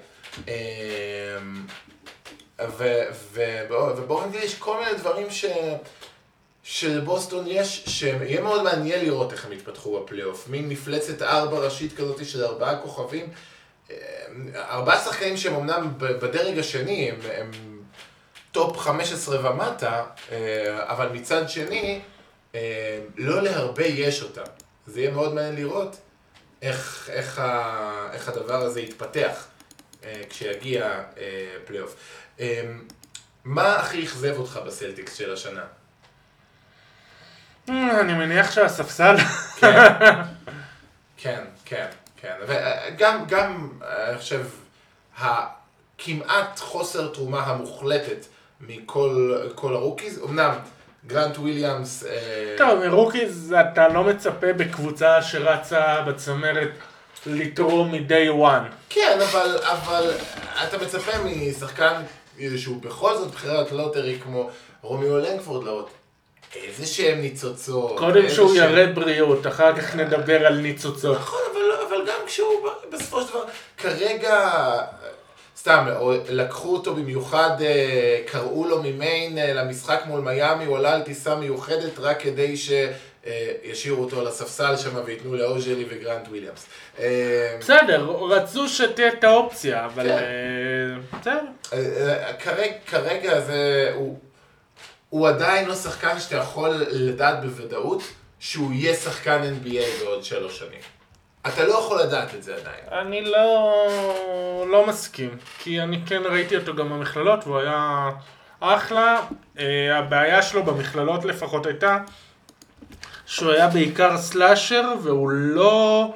ו- 2.77 3.03
ובאופן 3.33 4.31
כללי 4.31 4.43
יש 4.43 4.55
כל 4.55 4.79
מיני 4.79 4.97
דברים 4.97 5.29
ש... 5.29 5.45
שלבוסטון 6.67 7.45
יש, 7.48 7.84
שיהיה 7.88 8.41
מאוד 8.41 8.63
מעניין 8.63 9.05
לראות 9.05 9.31
איך 9.31 9.45
הם 9.45 9.51
יתפתחו 9.51 10.00
בפלייאוף. 10.00 10.48
מין 10.48 10.69
מפלצת 10.69 11.22
ארבע 11.22 11.60
ראשית 11.60 11.98
כזאת 11.98 12.25
של 12.25 12.43
ארבעה 12.43 12.81
כוכבים. 12.81 13.29
אה, 13.91 13.95
ארבעה 14.55 15.03
שחקנים 15.03 15.38
שהם 15.38 15.55
אמנם 15.55 15.93
בדרג 15.98 16.60
השני, 16.60 17.12
הם, 17.12 17.19
הם 17.38 17.51
top 18.51 18.77
15 18.77 19.51
ומטה, 19.51 20.05
אה, 20.31 20.91
אבל 20.91 21.10
מצד 21.10 21.50
שני, 21.50 22.01
אה, 22.55 23.00
לא 23.17 23.41
להרבה 23.41 23.86
יש 23.86 24.24
אותם. 24.24 24.43
זה 24.88 25.01
יהיה 25.01 25.12
מאוד 25.12 25.34
מעניין 25.34 25.55
לראות 25.55 25.98
איך, 26.62 27.10
איך, 27.13 27.39
ה, 27.39 28.10
איך 28.13 28.29
הדבר 28.29 28.62
הזה 28.62 28.81
יתפתח 28.81 29.48
כשיגיע 30.29 31.03
פלייאוף. 31.65 31.95
מה 33.43 33.75
הכי 33.75 34.03
אכזב 34.03 34.38
אותך 34.38 34.60
בסלטיקס 34.65 35.15
של 35.15 35.34
השנה? 35.34 35.65
אה, 37.69 38.01
אני 38.01 38.13
מניח 38.13 38.51
שהספסל... 38.51 39.15
כן, 39.60 39.81
כן, 41.22 41.43
כן, 41.65 41.86
כן. 42.22 42.34
וגם, 42.48 43.25
גם, 43.27 43.69
אני 44.10 44.17
חושב, 44.17 44.45
הכמעט 45.17 46.60
חוסר 46.60 47.07
תרומה 47.07 47.43
המוחלטת 47.43 48.25
מכל 48.62 49.38
כל 49.55 49.75
ה 49.75 49.81
rookies, 49.81 50.21
אמנם 50.24 50.51
גרנט 51.07 51.38
וויליאמס, 51.38 52.03
אה, 52.03 52.55
טוב, 52.57 52.88
מ 52.88 52.96
rookies 52.96 53.55
אתה 53.72 53.88
לא 53.88 54.03
מצפה 54.03 54.53
בקבוצה 54.53 55.22
שרצה 55.22 56.01
בצמרת 56.01 56.72
לתרום 57.25 57.91
מ-day 57.91 58.43
one. 58.43 58.74
כן, 58.89 59.19
אבל, 59.29 59.57
אבל 59.63 60.12
אתה 60.67 60.77
מצפה 60.77 61.12
משחקן 61.25 62.01
שהוא 62.57 62.81
בכל 62.81 63.17
זאת 63.17 63.31
בחירת 63.31 63.72
lottery 63.71 64.19
כמו 64.24 64.50
רומיו 64.81 65.17
לנגפורד 65.17 65.63
לאות. 65.63 65.89
איזה 66.63 66.85
שהם 66.85 67.21
ניצוצות. 67.21 67.97
קודם 67.97 68.29
שהוא 68.29 68.55
שהם- 68.55 68.71
יראה 68.71 68.88
בריאות, 68.88 69.47
אחר 69.47 69.75
כך 69.75 69.95
נדבר 69.95 70.45
על 70.47 70.53
ניצוצות. 70.57 71.17
נכון, 71.17 71.39
אבל, 71.53 71.88
אבל 71.88 72.07
גם 72.07 72.19
כשהוא 72.27 72.47
בסופו 72.91 73.21
של 73.21 73.27
דבר, 73.29 73.43
כרגע, 73.77 74.50
סתם, 75.57 75.85
לקחו 76.29 76.74
אותו 76.74 76.95
במיוחד, 76.95 77.50
אה, 77.62 78.19
קראו 78.25 78.67
לו 78.67 78.83
ממיין 78.83 79.38
אה, 79.38 79.53
למשחק 79.53 80.01
מול 80.05 80.19
מיאמי, 80.21 80.65
הוא 80.65 80.77
עלה 80.77 80.93
על 80.95 81.01
טיסה 81.01 81.35
מיוחדת 81.35 82.00
רק 82.00 82.21
כדי 82.21 82.55
שישאירו 82.57 84.03
אותו 84.03 84.19
על 84.19 84.27
הספסל 84.27 84.77
שם 84.77 84.89
וייתנו 85.05 85.35
לאוז'לי 85.35 85.85
וגרנט 85.89 86.27
וויליאמס. 86.27 86.65
אה, 87.00 87.57
בסדר, 87.59 88.05
רצו 88.29 88.67
שתהיה 88.69 89.07
את 89.07 89.24
האופציה, 89.24 89.85
אבל... 89.85 90.03
כן. 90.03 90.12
אה, 90.13 91.19
בסדר. 91.19 91.39
אה, 91.74 92.24
אה, 92.50 92.74
כרגע 92.88 93.39
זה, 93.39 93.93
הוא, 95.15 95.27
עדיין 95.27 95.67
לא 95.67 95.75
שחקן 95.75 96.19
שאתה 96.19 96.36
יכול 96.36 96.69
לדעת 96.91 97.41
בוודאות 97.41 98.03
שהוא 98.39 98.74
יהיה 98.74 98.93
שחקן 98.93 99.41
NBA 99.41 100.03
בעוד 100.03 100.24
שלוש 100.24 100.60
שנים. 100.60 100.79
אתה 101.48 101.67
לא 101.67 101.74
יכול 101.74 102.01
לדעת 102.01 102.36
את 102.36 102.43
זה 102.43 102.55
עדיין. 102.55 103.01
אני 103.01 103.22
לא, 103.22 104.65
לא 104.72 104.88
מסכים, 104.88 105.38
כי 105.60 105.81
אני 105.81 106.01
כן 106.05 106.22
ראיתי 106.25 106.57
אותו 106.57 106.75
גם 106.75 106.89
במכללות 106.89 107.48
והוא 107.48 107.60
היה 107.60 108.10
אחלה. 108.60 109.22
אה, 109.60 109.98
הבעיה 109.98 110.41
שלו 110.41 110.63
במכללות 110.63 111.25
לפחות 111.25 111.65
הייתה 111.65 111.98
שהוא 113.25 113.51
היה 113.51 113.67
בעיקר 113.67 114.17
סלאשר 114.17 114.93
והוא 115.03 115.29
לא... 115.29 116.13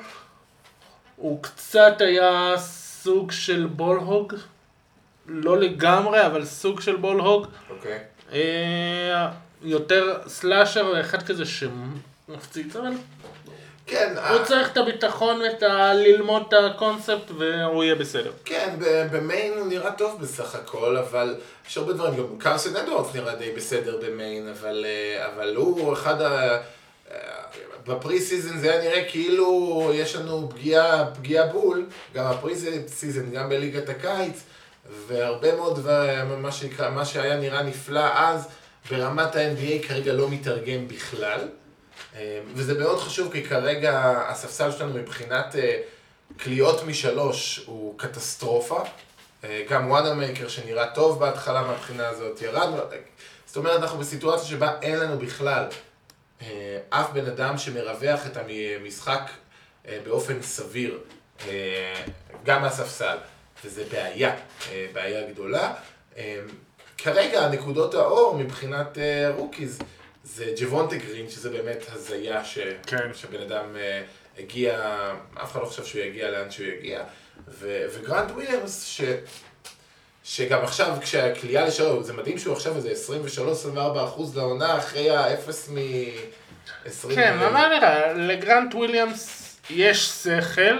הוא 1.15 1.43
קצת 1.43 1.93
היה 1.99 2.53
סוג 2.57 3.31
של 3.31 3.65
בולהוג, 3.65 4.33
לא 5.25 5.57
לגמרי, 5.57 6.25
אבל 6.25 6.45
סוג 6.45 6.81
של 6.81 6.95
בולהוג. 6.95 7.47
אוקיי. 7.69 7.91
אה, 7.91 8.18
יותר 9.61 10.17
slasher 10.27 10.91
ואחד 10.93 11.23
כזה 11.23 11.43
שמפציץ, 11.45 12.75
אבל 12.75 12.91
כן, 13.85 14.15
הוא 14.29 14.43
צריך 14.43 14.71
את 14.71 14.77
הביטחון 14.77 15.41
ואת 15.41 15.63
ה... 15.63 15.93
ללמוד 15.93 16.43
את 16.47 16.53
הקונספט 16.53 17.31
והוא 17.37 17.83
יהיה 17.83 17.95
בסדר. 17.95 18.31
כן, 18.45 18.75
במיין 19.11 19.53
הוא 19.53 19.67
נראה 19.67 19.91
טוב 19.91 20.21
בסך 20.21 20.55
הכל, 20.55 20.97
אבל 20.97 21.35
יש 21.69 21.77
הרבה 21.77 21.93
דברים, 21.93 22.17
גם 22.17 22.37
קרסן 22.37 22.75
אדוארדס 22.75 23.15
נראה 23.15 23.35
די 23.35 23.51
בסדר 23.51 23.99
במיין, 24.05 24.47
אבל, 24.47 24.85
אה, 24.85 25.27
אבל 25.33 25.55
הוא 25.55 25.93
אחד 25.93 26.21
ה... 26.21 26.57
אה, 27.11 27.17
ב 27.87 28.19
preseason 28.19 28.57
זה 28.57 28.71
היה 28.71 28.81
נראה 28.81 29.09
כאילו 29.09 29.91
יש 29.93 30.15
לנו 30.15 30.49
פגיעה, 30.49 31.05
פגיעה 31.15 31.47
בול, 31.47 31.85
גם 32.13 32.25
ה 32.25 32.53
preseason, 32.87 33.31
גם 33.31 33.49
בליגת 33.49 33.89
הקיץ, 33.89 34.43
והרבה 35.07 35.55
מאוד 35.55 35.87
מה 36.37 36.51
שנקרא, 36.51 36.89
מה 36.89 37.05
שהיה 37.05 37.37
נראה 37.37 37.63
נפלא 37.63 38.05
אז, 38.15 38.47
ברמת 38.89 39.35
ה-NBA 39.35 39.87
כרגע 39.87 40.13
לא 40.13 40.29
מתרגם 40.29 40.87
בכלל. 40.87 41.39
אה, 42.15 42.39
וזה 42.53 42.79
מאוד 42.79 42.99
חשוב 42.99 43.31
כי 43.31 43.43
כרגע 43.43 44.23
הספסל 44.27 44.71
שלנו 44.71 44.93
מבחינת 44.93 45.55
אה, 45.55 45.81
קליעות 46.37 46.83
משלוש 46.83 47.63
הוא 47.65 47.99
קטסטרופה. 47.99 48.83
אה, 49.43 49.63
גם 49.69 49.91
וואנה 49.91 50.13
מייקר 50.13 50.47
שנראה 50.47 50.87
טוב 50.87 51.19
בהתחלה 51.19 51.61
מהבחינה 51.61 52.07
הזאת 52.07 52.41
ירד. 52.41 52.69
זאת 53.45 53.57
אומרת 53.57 53.81
אנחנו 53.81 53.97
בסיטואציה 53.97 54.47
שבה 54.47 54.79
אין 54.81 54.99
לנו 54.99 55.19
בכלל 55.19 55.65
אף 56.89 57.09
בן 57.13 57.25
אדם 57.25 57.57
שמרווח 57.57 58.25
את 58.25 58.37
המשחק 58.37 59.31
באופן 60.03 60.41
סביר, 60.41 60.99
גם 62.43 62.61
מהספסל, 62.61 63.17
וזה 63.65 63.83
בעיה, 63.91 64.35
אה, 64.71 64.87
בעיה 64.93 65.31
גדולה. 65.31 65.73
אה, 66.17 66.39
כרגע 66.97 67.45
הנקודות 67.45 67.93
האור 67.93 68.37
מבחינת 68.37 68.97
אה, 68.97 69.29
rookies 69.35 69.79
זה 70.23 70.53
ג'וונטה 70.61 70.95
גרין, 70.95 71.29
שזה 71.29 71.49
באמת 71.49 71.85
הזיה 71.91 72.45
ש... 72.45 72.59
כן. 72.87 73.13
שבן 73.13 73.41
אדם 73.41 73.65
אה, 73.75 74.01
הגיע, 74.39 74.79
אף 75.43 75.51
אחד 75.51 75.59
לא 75.61 75.65
חושב 75.65 75.85
שהוא 75.85 76.01
יגיע 76.01 76.31
לאן 76.31 76.51
שהוא 76.51 76.67
יגיע, 76.67 77.03
ו... 77.47 77.85
וגרנט 77.93 78.31
וויליאמס, 78.31 78.85
ש... 78.85 79.01
שגם 80.23 80.63
עכשיו 80.63 80.97
כשהקליעה 81.01 81.67
לשלום, 81.67 82.03
זה 82.03 82.13
מדהים 82.13 82.37
שהוא 82.37 82.53
עכשיו 82.53 82.75
איזה 82.75 82.93
23-24 83.75 83.77
אחוז 84.03 84.37
לעונה 84.37 84.77
אחרי 84.77 85.09
האפס 85.09 85.69
מ-20... 85.69 87.15
כן, 87.15 87.33
אבל 87.33 87.49
מה 87.53 87.67
נראה? 87.77 88.13
לגרנט 88.13 88.75
וויליאמס 88.75 89.55
יש 89.69 90.09
שכל 90.09 90.77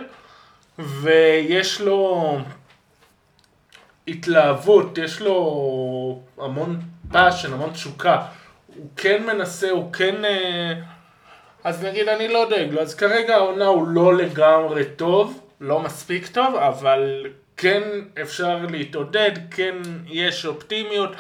ויש 0.80 1.82
לו 1.82 2.38
התלהבות, 4.10 4.98
יש 4.98 5.22
לו 5.22 5.36
המון 6.38 6.80
passion, 7.12 7.54
המון 7.54 7.70
תשוקה. 7.70 8.22
הוא 8.76 8.88
כן 8.98 9.24
מנסה, 9.26 9.70
הוא 9.70 9.94
כן... 9.94 10.26
אה, 10.26 10.74
אז 11.64 11.84
נגיד 11.84 12.08
אני 12.08 12.28
לא 12.28 12.50
דואג 12.50 12.68
לו, 12.72 12.82
אז 12.82 12.96
כרגע 12.96 13.36
העונה 13.36 13.66
הוא 13.66 13.88
לא 13.88 14.18
לגמרי 14.18 14.84
טוב, 14.96 15.40
לא 15.62 15.80
מספיק 15.80 16.28
טוב, 16.28 16.56
אבל 16.56 17.26
כן 17.58 17.82
אפשר 18.22 18.58
להתעודד, 18.70 19.32
כן 19.52 19.76
יש 20.08 20.46
אופטימיות. 20.46 21.12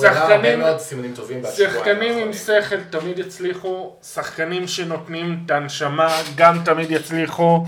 שחקנים- 0.00 0.60
שחקנים 1.56 2.18
עם. 2.18 2.32
שכל 2.32 2.80
תמיד 2.90 3.18
יצליחו, 3.18 3.96
שחקנים 4.02 4.66
שנותנים 4.68 5.38
את 5.46 5.50
הנשמה 5.50 6.16
גם 6.36 6.58
תמיד 6.64 6.90
יצליחו. 6.90 7.64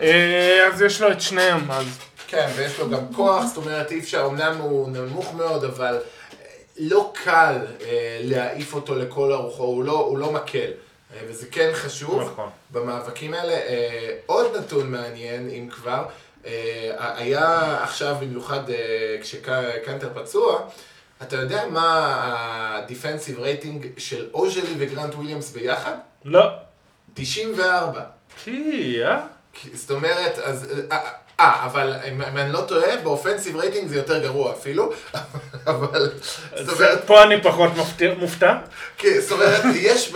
אה, 0.00 0.66
אז 0.72 0.82
יש 0.82 1.02
לו 1.02 1.12
את 1.12 1.20
שניהם, 1.20 1.70
אז 1.70 1.98
כן, 2.30 2.50
ויש 2.56 2.78
לו 2.78 2.90
גם 2.90 3.14
כוח, 3.14 3.46
זאת 3.46 3.56
אומרת, 3.56 3.90
אי 3.90 3.98
אפשר, 3.98 4.26
אמנם 4.26 4.56
הוא 4.56 4.88
נמוך 4.88 5.34
מאוד, 5.34 5.64
אבל 5.64 5.94
אה, 5.94 6.46
לא 6.78 7.12
קל 7.14 7.56
אה, 7.80 8.20
להעיף 8.22 8.74
אותו 8.74 8.94
לכל 8.94 9.32
הרוחו, 9.32 9.62
הוא 9.64 9.84
לא, 9.84 9.92
הוא 9.92 10.18
לא 10.18 10.32
מקל. 10.32 10.70
אה, 11.14 11.20
וזה 11.28 11.46
כן 11.50 11.70
חשוב 11.74 12.22
נכון. 12.22 12.48
במאבקים 12.70 13.34
האלה. 13.34 13.52
אה, 13.52 14.16
עוד 14.26 14.56
נתון 14.56 14.90
מעניין, 14.90 15.48
אם 15.50 15.68
כבר, 15.70 16.04
אה, 16.46 16.90
היה 17.16 17.76
עכשיו 17.82 18.16
במיוחד 18.20 18.70
אה, 18.70 19.16
כשקנטר 19.22 20.10
פצוע, 20.14 20.60
אתה 21.22 21.36
יודע 21.36 21.66
מה 21.66 22.16
ה 22.78 22.84
defensive 22.84 23.40
rating 23.40 23.86
של 23.98 24.28
אוג'ליי 24.34 24.74
וגרנט 24.78 25.14
וויליאמס 25.14 25.50
ביחד? 25.50 25.94
לא. 26.24 26.44
94. 27.14 28.02
כי, 28.44 28.98
אה? 29.04 29.20
זאת 29.74 29.90
אומרת, 29.90 30.38
אז 30.38 30.72
אה, 31.40 31.64
אבל 31.64 31.94
אם 32.12 32.36
אני 32.36 32.52
לא 32.52 32.60
טועה, 32.60 32.96
ב 32.96 33.02
offensive 33.02 33.56
rating 33.56 33.88
זה 33.88 33.96
יותר 33.96 34.22
גרוע 34.22 34.52
אפילו, 34.52 34.92
אבל... 35.66 36.12
זאת 36.56 36.80
אומרת, 36.80 37.04
פה 37.06 37.22
אני 37.22 37.42
פחות 37.42 37.70
מופתע. 38.18 38.54
כי, 38.98 39.20
זאת 39.20 39.32
אומרת, 39.32 39.62
יש 39.74 40.12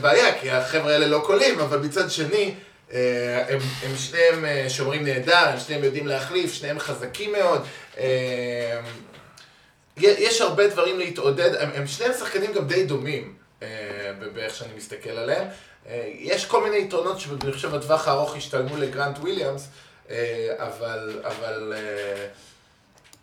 בעיה, 0.00 0.38
כי 0.40 0.50
החבר'ה 0.50 0.92
האלה 0.92 1.06
לא 1.06 1.22
קולעים, 1.26 1.60
אבל 1.60 1.78
מצד 1.78 2.10
שני, 2.10 2.54
אה, 2.92 3.44
הם, 3.48 3.58
הם 3.82 3.96
שניהם 3.96 4.44
אה, 4.44 4.66
שומרים 4.68 5.04
נהדר, 5.04 5.48
הם 5.48 5.58
שניהם 5.58 5.84
יודעים 5.84 6.06
להחליף, 6.06 6.52
שניהם 6.52 6.78
חזקים 6.78 7.32
מאוד. 7.32 7.62
אה, 7.98 8.80
יש 9.96 10.40
הרבה 10.40 10.68
דברים 10.68 10.98
להתעודד, 10.98 11.54
הם, 11.54 11.70
הם 11.74 11.86
שניהם 11.86 12.12
שחקנים 12.12 12.52
גם 12.52 12.66
די 12.66 12.84
דומים, 12.84 13.34
באיך 14.34 14.54
שאני 14.54 14.70
מסתכל 14.76 15.10
עליהם. 15.10 15.46
יש 16.18 16.46
כל 16.46 16.64
מיני 16.64 16.76
יתרונות 16.76 17.20
שאני 17.20 17.52
חושב 17.52 17.76
בטווח 17.76 18.08
הארוך 18.08 18.36
ישתלמו 18.36 18.76
לגרנט 18.76 19.18
וויליאמס, 19.18 19.68
אבל, 20.58 21.20
אבל 21.24 21.72
אה, 21.76 22.26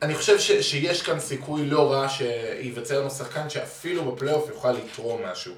אני 0.02 0.16
חושב 0.16 0.40
ש, 0.40 0.52
שיש 0.52 1.02
כאן 1.02 1.20
סיכוי 1.20 1.66
לא 1.66 1.92
רע 1.92 2.10
שייווצר 2.10 3.00
לנו 3.00 3.10
שחקן 3.10 3.50
שאפילו 3.50 4.12
בפלייאוף 4.12 4.50
יוכל 4.50 4.72
לתרום 4.72 5.22
משהו. 5.32 5.54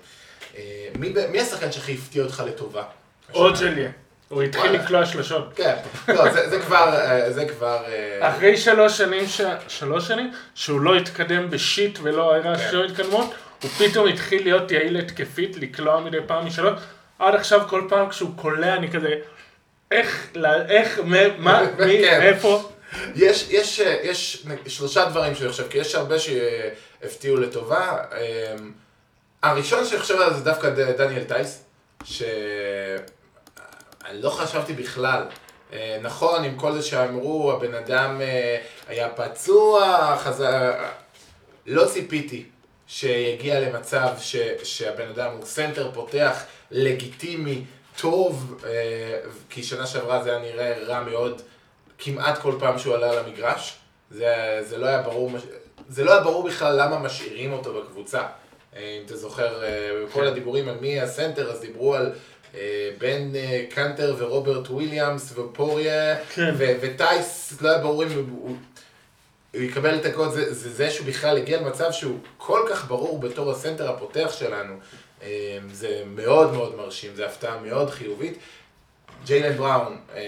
אה, 0.57 0.87
מי, 0.99 1.13
מי 1.31 1.41
השחקן 1.41 1.71
שהכי 1.71 1.93
הפתיע 1.93 2.23
אותך 2.23 2.43
לטובה? 2.47 2.83
עוד 3.31 3.59
ג'ליה. 3.59 3.89
הוא 4.31 4.41
התחיל. 4.41 4.71
לקלוע 4.71 5.05
שלושות. 5.05 5.53
כן, 5.55 5.75
לא, 6.07 6.31
זה, 6.31 6.49
זה 6.49 6.59
כבר, 6.59 6.93
אה, 6.93 7.31
זה 7.31 7.45
כבר... 7.45 7.83
אה, 7.87 8.29
אחרי 8.29 8.57
שלוש 8.57 8.97
שנים, 8.97 9.27
ש... 9.27 9.41
שלוש 9.67 10.07
שנים, 10.07 10.33
שהוא 10.55 10.81
לא 10.81 10.95
התקדם 10.95 11.49
בשיט 11.49 11.99
ולא 12.01 12.35
הראה 12.35 12.57
כן. 12.57 12.71
שום 12.71 12.85
התקדמות, 12.85 13.33
הוא 13.63 13.69
פתאום 13.69 14.07
התחיל 14.07 14.43
להיות 14.43 14.71
יעיל 14.71 14.97
התקפית, 14.97 15.57
לקלוע 15.57 15.99
מדי 16.01 16.17
פעם 16.27 16.45
משלוש. 16.45 16.79
עד 17.19 17.35
עכשיו 17.35 17.61
כל 17.67 17.85
פעם 17.89 18.09
כשהוא 18.09 18.29
קולע 18.35 18.75
אני 18.75 18.91
כזה, 18.91 19.15
איך, 19.91 20.27
איך, 20.69 20.99
מה, 21.37 21.61
מי, 21.85 22.01
כן. 22.01 22.21
איפה? 22.21 22.69
יש, 23.15 23.47
יש, 23.49 23.79
יש 23.79 24.47
שלושה 24.67 25.05
דברים 25.05 25.35
שאני 25.35 25.49
חושב, 25.49 25.67
כי 25.69 25.77
יש 25.77 25.95
הרבה 25.95 26.15
שהפתיעו 26.19 27.37
לטובה. 27.37 27.97
אה, 28.13 28.55
הראשון 29.43 29.85
שאני 29.85 30.01
חושב 30.01 30.15
עליו 30.15 30.33
זה 30.33 30.43
דווקא 30.43 30.69
דניאל 30.69 31.23
טייס, 31.23 31.63
שאני 32.03 33.01
לא 34.13 34.29
חשבתי 34.29 34.73
בכלל. 34.73 35.23
אה, 35.73 35.97
נכון, 36.01 36.43
עם 36.43 36.55
כל 36.55 36.73
זה 36.73 36.81
שאמרו, 36.81 37.51
הבן 37.51 37.73
אדם 37.73 38.21
אה, 38.21 38.57
היה 38.87 39.09
פצוע, 39.09 40.15
חזר... 40.23 40.73
לא 41.65 41.85
ציפיתי 41.85 42.45
שיגיע 42.87 43.59
למצב 43.59 44.07
ש, 44.19 44.35
שהבן 44.63 45.07
אדם 45.07 45.31
הוא 45.37 45.45
סנטר 45.45 45.91
פותח, 45.93 46.43
לגיטימי, 46.71 47.63
טוב, 47.97 48.61
אה, 48.65 49.19
כי 49.49 49.63
שנה 49.63 49.87
שעברה 49.87 50.23
זה 50.23 50.29
היה 50.29 50.39
נראה 50.39 50.83
רע 50.87 51.03
מאוד 51.03 51.41
כמעט 51.97 52.37
כל 52.37 52.55
פעם 52.59 52.79
שהוא 52.79 52.95
עלה 52.95 53.21
למגרש. 53.21 53.77
זה, 54.11 54.59
זה 54.61 54.77
לא 54.77 54.85
היה 54.85 55.01
ברור, 55.01 55.31
זה 55.89 56.03
לא 56.03 56.11
היה 56.11 56.21
ברור 56.21 56.43
בכלל 56.43 56.81
למה 56.81 56.99
משאירים 56.99 57.53
אותו 57.53 57.81
בקבוצה. 57.81 58.21
אה, 58.75 58.97
אם 58.99 59.05
אתה 59.05 59.17
זוכר, 59.17 59.63
אה, 59.63 59.69
כל 60.11 60.27
הדיבורים 60.27 60.69
על 60.69 60.75
מי 60.81 61.01
הסנטר, 61.01 61.51
אז 61.51 61.59
דיברו 61.61 61.95
על 61.95 62.11
אנס 62.97 63.31
קנטר 63.69 64.15
ורוברט 64.17 64.69
וויליאמס 64.69 65.33
ופוריה, 65.37 66.15
כן. 66.33 66.53
וטייס, 66.57 67.61
לא 67.61 67.69
היה 67.69 67.77
ברור 67.77 68.03
אם 68.03 68.09
הוא, 68.11 68.57
הוא 69.53 69.61
יקבל 69.61 69.95
את 69.95 70.05
הקוד, 70.05 70.31
זה, 70.31 70.53
זה 70.53 70.69
זה 70.69 70.89
שהוא 70.89 71.07
בכלל 71.07 71.37
הגיע 71.37 71.61
למצב 71.61 71.91
שהוא 71.91 72.17
כל 72.37 72.67
כך 72.69 72.87
ברור 72.87 73.19
בתור 73.19 73.51
הסנטר 73.51 73.89
הפותח 73.89 74.31
שלנו. 74.39 74.73
אה, 75.23 75.57
זה 75.71 76.03
מאוד 76.05 76.53
מאוד 76.53 76.75
מרשים, 76.75 77.15
זו 77.15 77.23
הפתעה 77.23 77.59
מאוד 77.59 77.89
חיובית. 77.89 78.37
ג'יילן 79.25 79.57
בראון, 79.57 79.97
אה, 80.15 80.21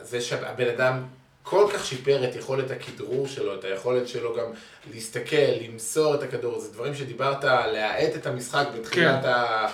זה 0.00 0.20
שהבן 0.20 0.68
אדם 0.68 1.02
כל 1.42 1.66
כך 1.74 1.86
שיפר 1.86 2.28
את 2.28 2.36
יכולת 2.36 2.70
הכדרור 2.70 3.28
שלו, 3.28 3.54
את 3.54 3.64
היכולת 3.64 4.08
שלו 4.08 4.36
גם 4.36 4.46
להסתכל, 4.94 5.36
למסור 5.36 6.14
את 6.14 6.22
הכדור, 6.22 6.60
זה 6.60 6.72
דברים 6.72 6.94
שדיברת, 6.94 7.44
להאט 7.44 8.16
את 8.16 8.26
המשחק 8.26 8.66
בתחילת 8.74 9.22
כן. 9.22 9.28
ה... 9.28 9.66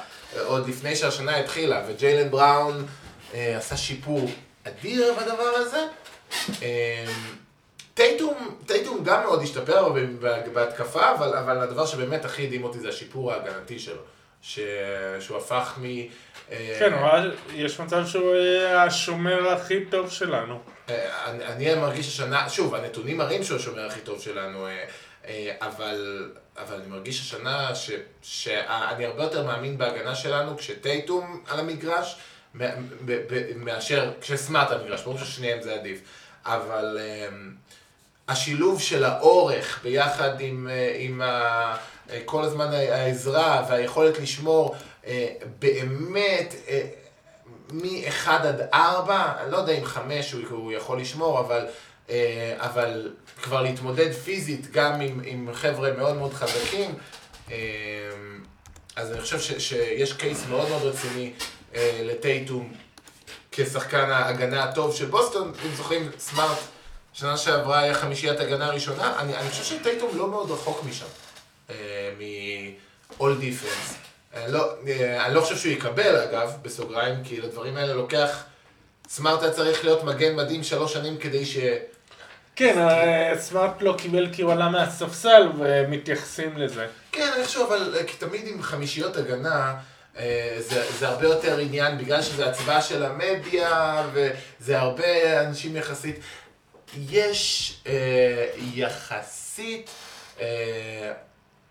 עוד 0.44 0.68
לפני 0.68 0.96
שהשנה 0.96 1.36
התחילה, 1.36 1.84
וג'יילן 1.88 2.30
בראון 2.30 2.86
אה, 3.34 3.56
עשה 3.56 3.76
שיפור 3.76 4.30
אדיר 4.64 5.14
בדבר 5.20 5.52
הזה. 5.56 5.86
אה, 6.62 7.12
טייטום, 7.98 8.58
טייטום 8.66 9.04
גם 9.04 9.22
מאוד 9.22 9.42
השתפר 9.42 9.88
בהתקפה, 10.52 11.10
אבל, 11.14 11.36
אבל 11.36 11.58
הדבר 11.60 11.86
שבאמת 11.86 12.24
הכי 12.24 12.46
הדהים 12.46 12.64
אותי 12.64 12.78
זה 12.78 12.88
השיפור 12.88 13.32
ההגנתי 13.32 13.78
שלו. 13.78 14.02
ש... 14.42 14.58
שהוא 15.20 15.36
הפך 15.38 15.78
מ... 15.82 15.84
אה, 16.50 16.76
כן, 16.78 16.92
הוא 16.92 17.06
היה- 17.08 17.30
יש 17.54 17.80
מצב 17.80 18.06
שהוא 18.06 18.34
אה, 18.34 18.82
השומר 18.82 19.48
הכי 19.52 19.84
טוב 19.84 20.10
שלנו. 20.10 20.60
אה, 20.88 21.24
אני, 21.30 21.44
אני 21.46 21.80
מרגיש 21.80 22.06
השנה, 22.08 22.48
שוב, 22.48 22.74
הנתונים 22.74 23.18
מראים 23.18 23.44
שהוא 23.44 23.56
השומר 23.56 23.86
הכי 23.86 24.00
טוב 24.00 24.20
שלנו, 24.20 24.66
אה, 24.66 24.84
אה, 25.28 25.54
אבל, 25.60 26.30
אבל 26.58 26.76
אני 26.76 26.86
מרגיש 26.86 27.20
השנה 27.20 27.74
ש, 27.74 27.90
שאני 28.22 29.04
הרבה 29.06 29.22
יותר 29.22 29.46
מאמין 29.46 29.78
בהגנה 29.78 30.14
שלנו 30.14 30.56
כשטייטום 30.58 31.44
על 31.48 31.60
המגרש, 31.60 32.16
מאשר 33.56 34.12
כשסמארט 34.20 34.70
על 34.70 34.80
המגרש, 34.80 35.02
ברור 35.02 35.18
ששניהם 35.18 35.62
זה 35.62 35.74
עדיף, 35.74 36.00
אבל 36.44 36.98
אה, 37.00 37.28
השילוב 38.28 38.80
של 38.80 39.04
האורך 39.04 39.80
ביחד 39.82 40.40
עם, 40.40 40.68
אה, 40.70 40.96
עם 40.98 41.22
ה, 41.22 41.76
אה, 42.10 42.20
כל 42.24 42.44
הזמן 42.44 42.72
העזרה 42.72 43.66
והיכולת 43.70 44.18
לשמור 44.18 44.76
אה, 45.06 45.28
באמת 45.58 46.54
אה, 46.68 46.82
מ-1 47.72 48.28
עד 48.28 48.60
4, 48.74 49.32
אני 49.42 49.52
לא 49.52 49.56
יודע 49.56 49.72
אם 49.72 49.84
5 49.84 50.32
הוא, 50.32 50.42
הוא 50.50 50.72
יכול 50.72 51.00
לשמור, 51.00 51.40
אבל, 51.40 51.66
אבל 52.56 53.12
כבר 53.42 53.62
להתמודד 53.62 54.12
פיזית 54.12 54.70
גם 54.72 55.00
עם, 55.00 55.20
עם 55.24 55.48
חבר'ה 55.52 55.92
מאוד 55.92 56.16
מאוד 56.16 56.34
חזקים, 56.34 56.94
אז 58.96 59.12
אני 59.12 59.20
חושב 59.20 59.40
ש, 59.40 59.52
שיש 59.52 60.12
קייס 60.12 60.44
מאוד 60.48 60.68
מאוד 60.68 60.82
רציני 60.82 61.32
לטייטום 62.02 62.72
כשחקן 63.52 64.10
ההגנה 64.10 64.64
הטוב 64.64 64.94
של 64.94 65.06
בוסטון, 65.06 65.52
אם 65.64 65.74
זוכרים, 65.76 66.10
סמארט, 66.18 66.58
שנה 67.18 67.36
שעברה 67.36 67.78
היה 67.78 67.94
חמישיית 67.94 68.40
הגנה 68.40 68.70
ראשונה, 68.70 69.14
אני, 69.18 69.36
אני 69.36 69.50
חושב 69.50 69.64
שטייטום 69.64 70.18
לא 70.18 70.28
מאוד 70.28 70.50
רחוק 70.50 70.84
משם, 70.88 71.06
אה, 71.70 71.74
מ-all 72.18 73.22
defense. 73.22 73.94
אני 74.34 74.52
לא, 74.52 74.72
אה, 74.88 75.26
אני 75.26 75.34
לא 75.34 75.40
חושב 75.40 75.56
שהוא 75.56 75.72
יקבל 75.72 76.16
אגב, 76.16 76.52
בסוגריים, 76.62 77.24
כי 77.24 77.40
לדברים 77.40 77.76
האלה 77.76 77.94
לוקח, 77.94 78.44
סמארט 79.08 79.42
היה 79.42 79.52
צריך 79.52 79.84
להיות 79.84 80.04
מגן 80.04 80.36
מדהים 80.36 80.62
שלוש 80.62 80.92
שנים 80.92 81.16
כדי 81.16 81.46
ש... 81.46 81.56
כן, 82.56 82.78
אה, 82.78 83.32
סמארט 83.38 83.82
לא 83.82 83.94
קיבל 83.98 84.28
כי 84.32 84.42
הוא 84.42 84.52
עלה 84.52 84.68
מהספסל 84.68 85.48
ומתייחסים 85.58 86.58
לזה. 86.58 86.86
כן, 87.12 87.30
אני 87.36 87.44
חושב, 87.44 87.60
אבל 87.60 87.94
אה, 87.98 88.04
כי 88.04 88.16
תמיד 88.16 88.46
עם 88.46 88.62
חמישיות 88.62 89.16
הגנה, 89.16 89.74
אה, 90.18 90.56
זה, 90.58 90.84
זה 90.98 91.08
הרבה 91.08 91.26
יותר 91.26 91.58
עניין, 91.58 91.98
בגלל 91.98 92.22
שזה 92.22 92.48
הצבעה 92.48 92.82
של 92.82 93.04
המדיה, 93.04 94.02
וזה 94.12 94.78
הרבה 94.78 95.40
אנשים 95.46 95.76
יחסית. 95.76 96.16
יש 96.96 97.74
אה, 97.86 98.46
יחסית 98.74 99.90
אה, 100.40 101.12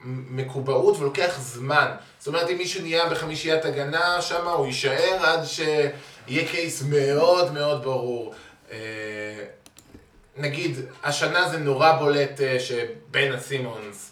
מקובעות 0.06 0.98
ולוקח 0.98 1.40
זמן. 1.40 1.92
זאת 2.20 2.28
אומרת, 2.28 2.50
אם 2.50 2.58
מישהו 2.58 2.82
נהיה 2.82 3.10
בחמישיית 3.10 3.66
הגנה 3.66 4.22
שם, 4.22 4.48
הוא 4.48 4.66
יישאר 4.66 5.26
עד 5.26 5.44
שיהיה 5.44 6.48
קייס 6.52 6.82
מאוד 6.82 7.54
מאוד 7.54 7.84
ברור. 7.84 8.34
אה, 8.72 8.78
נגיד, 10.38 10.78
השנה 11.04 11.50
זה 11.50 11.58
נורא 11.58 11.92
בולט 11.92 12.42
אה, 12.42 12.60
שבן 12.60 13.32
הסימונס 13.32 14.12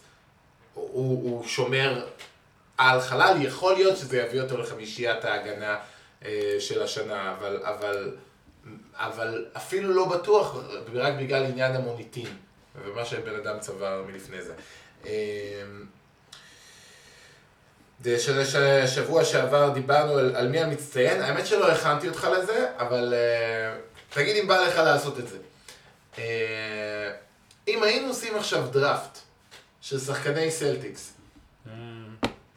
הוא, 0.73 1.31
הוא 1.31 1.47
שומר 1.47 2.05
על 2.77 3.01
חלל, 3.01 3.37
יכול 3.41 3.73
להיות 3.73 3.97
שזה 3.97 4.17
יביא 4.17 4.41
אותו 4.41 4.57
לחמישיית 4.57 5.25
ההגנה 5.25 5.77
אה, 6.25 6.55
של 6.59 6.83
השנה, 6.83 7.35
אבל, 7.39 7.59
אבל, 7.63 8.15
אבל 8.97 9.45
אפילו 9.57 9.93
לא 9.93 10.05
בטוח, 10.05 10.55
רק 10.93 11.13
בגלל 11.19 11.43
עניין 11.45 11.75
המוניטין, 11.75 12.27
ומה 12.83 13.05
שבן 13.05 13.35
אדם 13.35 13.59
צבר 13.59 14.03
מלפני 14.07 14.37
זה. 14.41 14.53
של- 18.45 18.87
שבוע 18.87 19.25
שעבר 19.25 19.69
דיברנו 19.69 20.17
על, 20.17 20.35
על 20.35 20.47
מי 20.47 20.59
המצטיין, 20.59 21.21
האמת 21.21 21.47
שלא 21.47 21.71
הכנתי 21.71 22.07
אותך 22.09 22.27
לזה, 22.39 22.67
אבל 22.77 23.13
אה, 23.13 23.77
תגיד 24.09 24.35
אם 24.35 24.47
בא 24.47 24.57
לך 24.61 24.77
לעשות 24.77 25.19
את 25.19 25.27
זה. 25.27 25.37
אה, 26.17 27.11
אם 27.67 27.83
היינו 27.83 28.07
עושים 28.07 28.35
עכשיו 28.35 28.67
דראפט 28.71 29.19
של 29.81 29.99
שחקני 29.99 30.51
סלטיקס, 30.51 31.13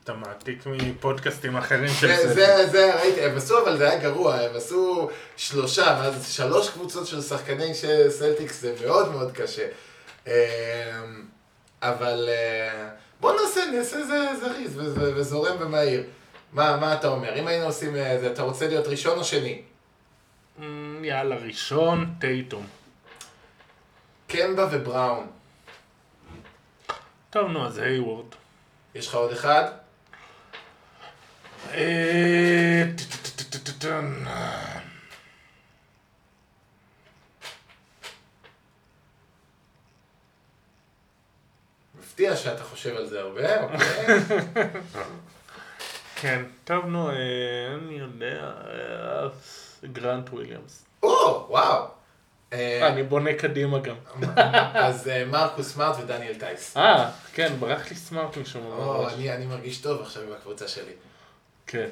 אתה 0.08 0.16
מעתיק 0.16 0.66
מפודקאסטים 0.66 1.56
אחרים 1.56 1.88
של 1.88 2.06
זה, 2.08 2.28
זה. 2.28 2.34
זה, 2.34 2.66
זה, 2.66 2.94
ראיתי, 2.94 3.20
הם 3.20 3.36
עשו, 3.36 3.62
אבל 3.62 3.76
זה 3.76 3.90
היה 3.90 3.98
גרוע, 3.98 4.34
הם 4.34 4.56
עשו 4.56 5.08
שלושה, 5.36 5.98
ואז 6.00 6.32
שלוש 6.32 6.70
קבוצות 6.70 7.06
של 7.06 7.22
שחקני 7.22 7.74
של 7.74 8.10
סלטיקס, 8.10 8.60
זה 8.60 8.74
מאוד 8.86 9.12
מאוד 9.12 9.32
קשה. 9.32 9.68
אה, 10.26 11.00
אבל 11.82 12.28
אה, 12.28 12.88
בוא 13.20 13.32
נעשה, 13.40 13.60
נעשה 13.72 14.04
זה 14.04 14.26
זריז 14.40 14.78
וזורם 14.98 15.56
ומהיר. 15.60 16.02
מה, 16.52 16.76
מה 16.76 16.94
אתה 16.94 17.08
אומר? 17.08 17.38
אם 17.38 17.46
היינו 17.46 17.66
עושים 17.66 17.96
אה, 17.96 18.18
זה, 18.20 18.32
אתה 18.32 18.42
רוצה 18.42 18.68
להיות 18.68 18.86
ראשון 18.86 19.18
או 19.18 19.24
שני? 19.24 19.62
אמ, 20.58 21.04
יאללה, 21.04 21.36
ראשון, 21.36 22.14
טייטום. 22.20 22.66
קמבה 24.26 24.68
ובראון. 24.70 25.26
טוב, 27.30 27.48
נו, 27.48 27.66
אז 27.66 27.78
היוורד. 27.78 28.26
יש 28.94 29.08
לך 29.08 29.14
עוד 29.14 29.32
אחד? 29.32 29.64
אה. 31.74 32.88
מפתיע 42.18 42.36
שאתה 42.36 42.64
חושב 42.64 42.96
על 42.96 43.06
זה 43.06 43.20
הרבה, 43.20 43.62
אוקיי? 43.62 44.06
כן, 46.20 46.42
טוב, 46.64 46.86
נו, 46.86 47.10
אה, 47.10 47.14
אני 47.74 47.94
יודע, 47.94 48.52
אה, 48.70 49.28
גרנט 49.92 50.30
וויליאמס. 50.30 50.84
או, 51.02 51.46
וואו. 51.48 51.84
אני 52.82 53.02
בונה 53.02 53.34
קדימה 53.34 53.78
גם. 53.78 53.96
אז 54.86 55.10
מרקוס 55.26 55.72
סמארט 55.72 55.96
ודניאל 56.02 56.34
טייס. 56.34 56.76
אה, 56.76 57.10
כן, 57.32 57.52
ברח 57.58 57.90
לי 57.90 57.96
סמארט 57.96 58.36
משום. 58.36 58.64
אני 59.14 59.32
אני 59.32 59.46
מרגיש 59.46 59.80
טוב 59.80 60.02
עכשיו 60.02 60.22
עם 60.22 60.32
הקבוצה 60.32 60.68
שלי. 60.68 60.92
כן. 61.68 61.88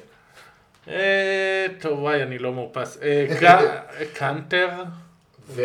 אה, 0.87 1.65
טוב, 1.81 1.99
וואי, 1.99 2.23
אני 2.23 2.37
לא 2.37 2.53
מאופס. 2.53 2.97
אה, 3.01 3.27
קאנטר? 4.17 4.69
ו... 5.47 5.61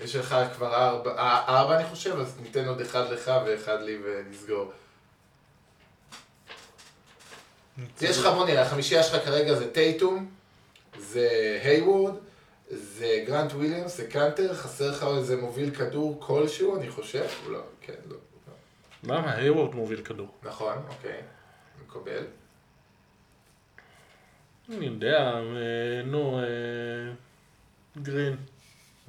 יש 0.00 0.16
לך 0.16 0.36
כבר 0.56 0.74
ארבע, 0.74 1.10
אה, 1.18 1.44
ארבע 1.48 1.76
אני 1.76 1.84
חושב, 1.84 2.18
אז 2.20 2.36
ניתן 2.42 2.68
עוד 2.68 2.80
אחד 2.80 3.10
לך 3.10 3.30
ואחד 3.46 3.82
לי 3.82 3.98
ונסגור. 4.04 4.72
יש 8.00 8.18
לך, 8.18 8.26
בוא 8.26 8.46
נראה, 8.46 8.62
החמישייה 8.62 9.02
שלך 9.02 9.24
כרגע 9.24 9.54
זה 9.54 9.70
טייטום, 9.72 10.30
זה 10.98 11.58
היוורד, 11.64 12.14
זה 12.70 13.24
גרנט 13.26 13.52
וויליאמס, 13.52 13.96
זה 13.96 14.06
קאנטר, 14.06 14.54
חסר 14.54 14.90
לך 14.90 15.06
איזה 15.18 15.36
מוביל 15.36 15.74
כדור 15.74 16.16
כלשהו, 16.20 16.76
אני 16.76 16.90
חושב? 16.90 17.26
לא, 17.48 17.60
כן, 17.80 17.92
לא. 18.08 18.16
למה? 19.04 19.34
היוורד 19.34 19.74
מוביל 19.74 20.02
כדור. 20.04 20.28
נכון, 20.42 20.74
אוקיי, 20.88 21.20
מקבל. 21.88 22.24
אני 24.68 24.86
יודע, 24.86 25.18
אה, 25.18 26.02
נו, 26.04 26.38
אה, 26.38 26.44
גרין. 28.02 28.36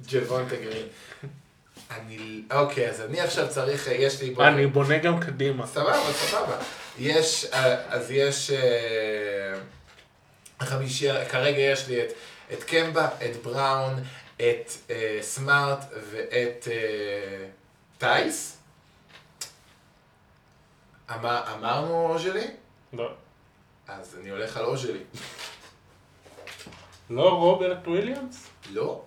ג'וונטה 0.06 0.56
גרין. 0.56 0.86
אני, 1.90 2.42
אוקיי, 2.52 2.90
אז 2.90 3.00
אני 3.00 3.20
עכשיו 3.20 3.48
צריך, 3.48 3.88
יש 3.92 4.22
לי... 4.22 4.34
אני 4.40 4.66
בונה 4.66 4.98
גם 4.98 5.20
קדימה. 5.20 5.66
סבבה, 5.66 6.12
סבבה. 6.12 6.56
יש, 6.98 7.44
אה, 7.44 7.94
אז 7.94 8.10
יש 8.10 8.50
אה, 8.50 9.54
חמישי, 10.60 11.24
כרגע 11.30 11.58
יש 11.58 11.88
לי 11.88 12.02
את, 12.02 12.12
את 12.52 12.64
קמבה, 12.64 13.08
את 13.08 13.42
בראון, 13.42 13.94
את 14.36 14.72
אה, 14.90 15.18
סמארט 15.20 15.84
ואת 16.10 16.68
אה, 16.70 17.46
טייס. 17.98 18.56
אמר, 21.14 21.54
אמרנו 21.54 22.06
אוז'לי? 22.06 22.59
לא. 22.92 23.10
אז 23.88 24.16
אני 24.20 24.30
הולך 24.30 24.56
על 24.56 24.64
אוז'לי. 24.64 25.02
לא 27.10 27.28
רוברט 27.28 27.88
וויליאמס? 27.88 28.46
לא. 28.72 29.02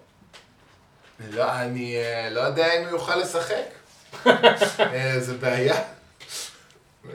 לא, 1.29 1.51
אני 1.51 1.97
אה, 1.97 2.29
לא 2.31 2.41
יודע 2.41 2.73
אם 2.73 2.81
הוא 2.81 2.89
יוכל 2.89 3.15
לשחק. 3.15 3.65
אה, 4.79 5.19
זה 5.19 5.33
בעיה. 5.33 5.75
אה, 7.05 7.11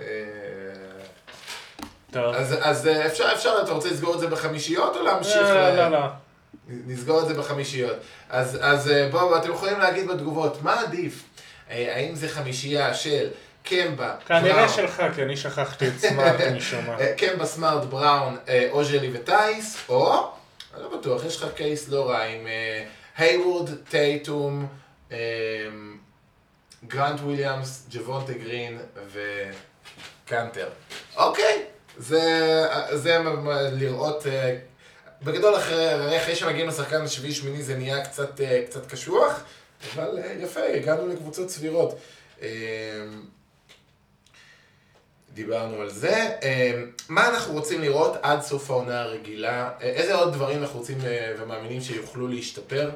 טוב. 2.11 2.35
אז, 2.35 2.55
אז 2.61 2.89
אפשר, 3.07 3.33
אפשר, 3.33 3.59
אתה 3.63 3.73
רוצה 3.73 3.91
לסגור 3.91 4.15
את 4.15 4.21
זה 4.21 4.27
בחמישיות 4.27 4.97
או 4.97 5.03
להמשיך? 5.03 5.37
לא, 5.37 5.77
לא, 5.77 5.89
לא. 5.89 6.07
נסגור 6.69 7.23
את 7.23 7.29
זה 7.29 7.35
בחמישיות. 7.35 7.97
אז, 8.29 8.59
אז 8.61 8.91
בואו, 9.11 9.37
אתם 9.37 9.51
יכולים 9.51 9.79
להגיד 9.79 10.09
בתגובות, 10.09 10.63
מה 10.63 10.81
עדיף? 10.81 11.25
האם 11.69 12.15
זה 12.15 12.29
חמישייה 12.29 12.95
של 12.95 13.29
קמבה, 13.63 14.15
כנראה 14.27 14.69
שלך, 14.69 15.03
כי 15.15 15.23
אני 15.23 15.37
שכחתי 15.37 15.89
את 15.89 15.99
סמארט 15.99 16.41
משום 16.57 16.87
מה. 16.87 17.01
אה, 17.01 17.15
קמבה, 17.17 17.47
סמארט, 17.47 17.85
בראון, 17.85 18.37
אה, 18.49 18.69
אוז'לי 18.71 19.11
וטייס, 19.13 19.77
או, 19.89 20.31
אני 20.75 20.83
לא 20.83 20.99
בטוח, 20.99 21.25
יש 21.25 21.37
לך 21.37 21.49
קייס 21.55 21.89
לא 21.89 22.11
רע 22.11 22.23
עם 22.23 22.47
אה, 22.47 22.85
הייוורד, 23.17 23.71
טייטום, 23.89 24.67
אה, 25.13 25.19
גרנט 26.87 27.21
וויליאמס, 27.21 27.87
ג'וונטה 27.91 28.33
גרין 28.33 28.79
וקאנטר. 30.25 30.69
אוקיי, 31.17 31.65
זה, 31.97 32.67
לראות, 33.73 34.27
אה, 34.27 34.57
בגדול 35.23 35.57
אחרי, 35.57 36.17
אחרי 36.17 36.37
שמגיעים 36.37 36.69
לשחקן 36.69 37.03
השביעי-שמיני 37.03 37.63
זה 37.63 37.77
נהיה 37.77 38.05
קצת, 38.05 38.41
אה, 38.41 38.63
קצת 38.67 38.87
קשוח, 38.87 39.41
אבל 39.95 40.19
אה, 40.19 40.33
יפה, 40.33 40.61
הגענו 40.75 41.09
לקבוצות 41.09 41.51
סבירות. 41.51 41.99
דיברנו 45.39 45.81
על 45.81 45.91
זה. 45.91 46.37
אה, 46.43 46.83
מה 47.09 47.29
אנחנו 47.29 47.53
רוצים 47.53 47.81
לראות 47.81 48.17
עד 48.23 48.41
סוף 48.41 48.71
העונה 48.71 49.01
הרגילה? 49.01 49.71
אה, 49.83 49.87
איזה 49.87 50.15
עוד 50.15 50.33
דברים 50.33 50.63
אנחנו 50.63 50.79
רוצים 50.79 50.99
אה, 51.05 51.35
ומאמינים 51.39 51.81
שיוכלו 51.81 52.29
להשתפר 52.29 52.91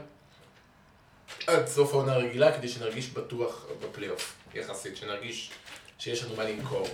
עד 1.46 1.66
סוף 1.66 1.92
העונה 1.92 2.12
הרגילה 2.12 2.52
כדי 2.52 2.68
שנרגיש 2.68 3.08
בטוח 3.08 3.66
בפלייאוף, 3.82 4.34
יחסית, 4.54 4.96
שנרגיש 4.96 5.50
שיש 5.98 6.24
לנו 6.24 6.36
מה 6.36 6.44
למכור. 6.44 6.86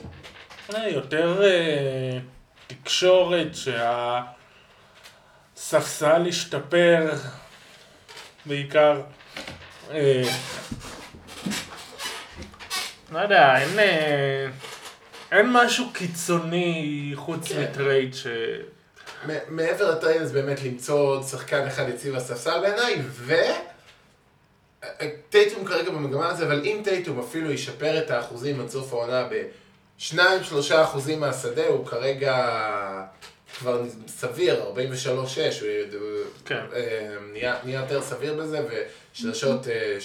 אה, 0.74 0.88
יותר 0.88 1.42
תקשורת 2.66 3.48
שהספסל 5.56 6.26
ישתפר 6.26 7.10
בעיקר. 8.46 9.02
לא 13.12 13.18
יודע, 13.18 13.60
אין, 13.60 13.78
אין 15.32 15.46
משהו 15.52 15.86
קיצוני 15.92 17.12
חוץ 17.14 17.52
כן. 17.52 17.62
מטרייד 17.62 18.14
ש... 18.14 18.26
מעבר 19.48 19.90
לטרייד 19.90 20.22
אז 20.22 20.32
באמת 20.32 20.62
למצוא 20.62 20.98
עוד 20.98 21.22
שחקן 21.22 21.66
אחד 21.66 21.88
יציב 21.88 22.16
בספסל 22.16 22.60
בעיניי, 22.60 23.02
ו... 23.08 23.34
טייטום 25.30 25.64
כרגע 25.64 25.90
במגמה 25.90 26.28
הזה, 26.28 26.46
אבל 26.46 26.60
אם 26.64 26.80
טייטום 26.84 27.20
אפילו 27.20 27.50
ישפר 27.50 27.98
את 27.98 28.10
האחוזים 28.10 28.60
עד 28.60 28.68
סוף 28.68 28.92
העונה 28.92 29.28
ב-2-3 29.30 30.18
אחוזים 30.82 31.20
מהשדה, 31.20 31.66
הוא 31.66 31.86
כרגע 31.86 32.46
כבר 33.58 33.82
סביר, 34.06 34.62
43-6, 34.74 34.74
הוא 34.74 36.08
כן. 36.44 36.60
אה, 36.74 37.16
נהיה, 37.32 37.56
נהיה 37.64 37.80
יותר 37.80 38.02
סביר 38.02 38.34
בזה, 38.34 38.66
ושלשות 39.14 39.68
אה, 39.68 39.98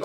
36-3, 0.00 0.04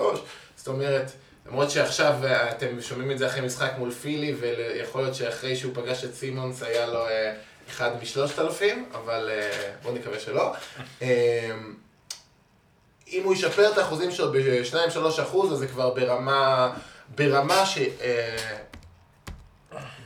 זאת 0.56 0.68
אומרת, 0.68 1.10
למרות 1.46 1.70
שעכשיו 1.70 2.14
אה, 2.24 2.50
אתם 2.50 2.80
שומעים 2.82 3.10
את 3.10 3.18
זה 3.18 3.26
אחרי 3.26 3.40
משחק 3.40 3.72
מול 3.78 3.90
פילי, 3.90 4.34
ויכול 4.34 5.02
להיות 5.02 5.14
שאחרי 5.14 5.56
שהוא 5.56 5.74
פגש 5.74 6.04
את 6.04 6.14
סימונס 6.14 6.62
היה 6.62 6.86
לו 6.86 7.06
אה, 7.08 7.34
אחד 7.68 7.90
משלושת 8.02 8.38
אלפים, 8.38 8.88
אבל 8.92 9.30
אה, 9.32 9.70
בואו 9.82 9.94
נקווה 9.94 10.18
שלא. 10.20 10.52
אה, 11.02 11.50
אם 13.08 13.22
הוא 13.24 13.34
ישפר 13.34 13.72
את 13.72 13.78
האחוזים 13.78 14.10
שלו 14.10 14.32
ב-2-3 14.32 15.22
אחוז, 15.22 15.52
אז 15.52 15.58
זה 15.58 15.66
כבר 15.66 15.90
ברמה, 15.94 16.72
ברמה 17.14 17.66
ש... 17.66 17.78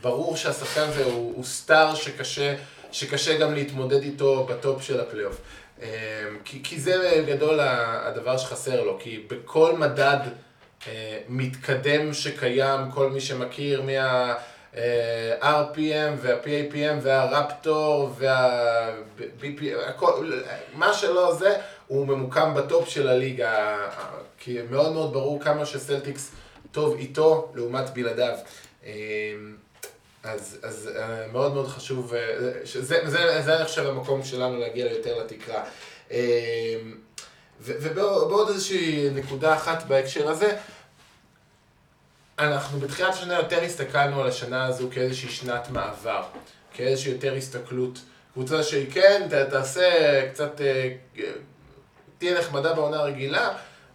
ברור 0.01 0.37
שהשחקן 0.37 0.81
הזה 0.81 1.03
הוא, 1.05 1.33
הוא 1.35 1.43
star 1.43 1.95
שקשה, 1.95 2.55
שקשה 2.91 3.37
גם 3.37 3.53
להתמודד 3.53 4.01
איתו 4.03 4.43
ב 4.49 4.57
top 4.57 4.81
של 4.81 4.99
הפלייאוף. 4.99 5.37
אה, 5.81 5.87
כי, 6.45 6.63
כי 6.63 6.79
זה 6.79 7.23
בגדול 7.27 7.59
ה- 7.59 8.07
הדבר 8.07 8.37
שחסר 8.37 8.83
לו, 8.83 8.97
כי 8.99 9.25
בכל 9.29 9.77
מדד 9.77 10.17
מתקדם 11.29 12.13
שקיים, 12.13 12.91
כל 12.91 13.09
מי 13.09 13.21
שמכיר 13.21 13.81
מה... 13.81 14.33
אה, 14.77 15.63
וה-PAPM 16.21 16.99
והרפטור 17.01 18.09
וה-BP, 18.17 19.63
הכל, 19.87 20.31
מה 20.73 20.93
שלא 20.93 21.35
זה, 21.35 21.57
הוא 21.87 22.07
ממוקם 22.07 22.53
בטופ 22.53 22.89
של 22.89 23.07
הליגה, 23.07 23.77
כי 24.39 24.57
מאוד 24.69 24.93
מאוד 24.93 25.13
ברור 25.13 25.39
כמה 25.39 25.65
שסלטיקס 25.65 26.31
טוב 26.71 26.97
איתו 26.97 27.51
לעומת 27.55 27.89
בלעדיו. 27.89 28.35
אה, 28.85 28.91
אז, 30.23 30.59
אז 30.63 30.89
אה, 30.95 31.27
מאוד 31.31 31.53
מאוד 31.53 31.67
חשוב, 31.67 32.13
אה, 32.13 32.51
שזה, 32.65 32.99
זה, 33.05 33.41
זה 33.41 33.55
אני 33.55 33.65
חושב 33.65 33.85
המקום 33.85 34.23
שלנו 34.23 34.59
להגיע 34.59 34.91
יותר 34.91 35.23
לתקרה. 35.23 35.63
אה, 37.69 37.73
ובעוד 37.81 38.49
איזושהי 38.49 39.09
נקודה 39.13 39.55
אחת 39.55 39.83
בהקשר 39.83 40.29
הזה, 40.29 40.57
אנחנו 42.39 42.79
בתחילת 42.79 43.13
השנה 43.13 43.33
יותר 43.33 43.61
הסתכלנו 43.63 44.21
על 44.21 44.27
השנה 44.27 44.65
הזו 44.65 44.87
כאיזושהי 44.91 45.29
שנת 45.29 45.69
מעבר, 45.69 46.23
כאיזושהי 46.73 47.11
יותר 47.11 47.33
הסתכלות. 47.33 47.99
קבוצה 48.33 48.63
שהיא 48.63 48.91
כן, 48.91 49.27
ת- 49.29 49.49
תעשה 49.49 49.89
קצת, 50.33 50.61
אה, 50.61 50.91
תהיה 52.17 52.39
נחמדה 52.39 52.73
בעונה 52.73 52.97
הרגילה, 52.97 53.53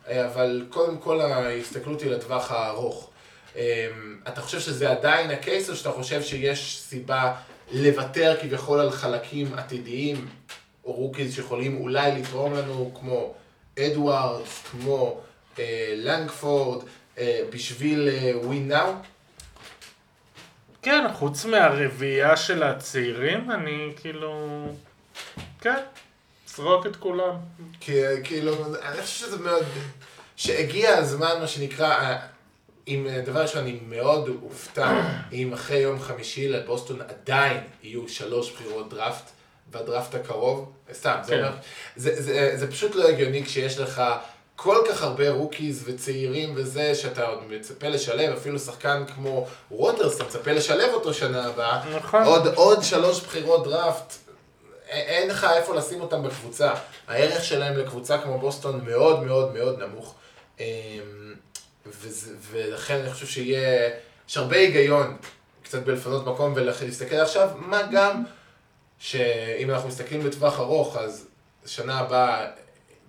אה, 0.09 0.27
אבל 0.27 0.66
קודם 0.70 0.99
כל 0.99 1.20
ההסתכלות 1.20 2.01
היא 2.03 2.11
לטווח 2.11 2.51
הארוך. 2.53 3.11
אה, 3.57 3.88
אתה 4.29 4.40
חושב 4.40 4.61
שזה 4.61 4.90
עדיין 4.90 5.31
ה 5.31 5.37
case, 5.37 5.71
או 5.70 5.77
שאתה 5.77 5.90
חושב 5.90 6.23
שיש 6.23 6.81
סיבה 6.81 7.35
לוותר 7.73 8.37
כביכול 8.40 8.81
על 8.81 8.90
חלקים 8.90 9.55
עתידיים, 9.55 10.29
rookies 10.83 11.35
שיכולים 11.35 11.77
אולי 11.81 12.20
לתרום 12.20 12.55
לנו, 12.55 12.90
כמו 13.01 13.35
אדוארדס, 13.79 14.63
כמו 14.71 15.21
אה, 15.59 15.95
לנגפורד, 15.97 16.85
אה, 17.19 17.41
בשביל 17.51 18.09
ווין 18.43 18.69
נאו? 18.69 18.93
כן, 20.83 21.05
חוץ 21.15 21.45
מהרביעייה 21.45 22.37
של 22.37 22.63
הצעירים, 22.63 23.51
אני 23.51 23.93
כאילו... 23.97 24.67
כן, 25.61 25.83
זרוק 26.47 26.87
את 26.87 26.97
כולם. 26.97 27.35
כי 27.81 27.93
כאילו, 28.25 28.77
אני 28.83 29.03
חושב 29.03 29.27
שזה 29.27 29.39
מאוד... 29.39 29.65
שהגיע 30.37 30.97
הזמן, 30.97 31.41
מה 31.41 31.47
שנקרא, 31.47 32.17
אם 32.89 33.07
דבר 33.25 33.43
ראשון, 33.43 33.63
אני 33.63 33.79
מאוד 33.89 34.31
אופתע 34.43 35.03
אם 35.33 35.53
אחרי 35.53 35.79
יום 35.79 36.01
חמישי 36.01 36.49
לבוסטון 36.49 37.01
עדיין 37.01 37.61
יהיו 37.83 38.09
שלוש 38.09 38.53
בחירות 38.53 38.91
דראפט 38.91 39.31
בדראפט 39.71 40.15
הקרוב, 40.15 40.73
סתם, 40.93 41.17
זה 41.23 41.33
כן. 41.33 41.39
אומר, 41.39 41.53
זה, 41.97 42.23
זה, 42.23 42.53
זה 42.57 42.71
פשוט 42.71 42.95
לא 42.95 43.09
הגיוני 43.09 43.45
כשיש 43.45 43.79
לך 43.79 44.03
כל 44.57 44.77
כך 44.89 45.03
הרבה 45.03 45.31
rookies 45.31 45.83
וצעירים 45.87 46.53
וזה, 46.57 46.95
שאתה 46.95 47.27
עוד 47.27 47.39
מצפה 47.49 47.89
לשלב, 47.89 48.37
אפילו 48.37 48.59
שחקן 48.59 49.05
כמו 49.15 49.47
ווטרס, 49.71 50.16
אתה 50.17 50.25
מצפה 50.25 50.53
לשלב 50.53 50.95
אותו 50.95 51.15
שנה 51.15 51.47
הבאה, 51.47 51.97
נכון. 51.97 52.23
עוד, 52.23 52.47
עוד 52.47 52.83
שלוש 52.83 53.21
בחירות 53.21 53.65
דראפט, 53.65 54.15
אין 54.89 55.29
לך 55.29 55.47
איפה 55.57 55.75
לשים 55.75 56.01
אותם 56.01 56.23
בקבוצה. 56.23 56.73
הערך 57.09 57.45
שלהם 57.45 57.77
לקבוצה 57.77 58.19
כמו 58.19 58.39
בוסטון 58.39 58.81
מאוד 58.85 59.23
מאוד 59.23 59.55
מאוד 59.55 59.79
נמוך. 59.83 60.15
אמ, 60.61 60.65
וזה, 61.87 62.35
ולכן 62.51 63.01
אני 63.01 63.13
חושב 63.13 63.27
שיהיה, 63.27 63.91
יש 64.29 64.37
הרבה 64.37 64.57
היגיון 64.57 65.17
קצת 65.63 65.83
בלפנות 65.83 66.27
מקום 66.27 66.53
ולהסתכל 66.57 67.17
עכשיו, 67.17 67.49
מה 67.59 67.83
גם 67.93 68.25
שאם 69.01 69.71
אנחנו 69.71 69.89
מסתכלים 69.89 70.23
בטווח 70.23 70.59
ארוך, 70.61 70.97
אז 70.97 71.27
שנה 71.67 71.99
הבאה, 71.99 72.47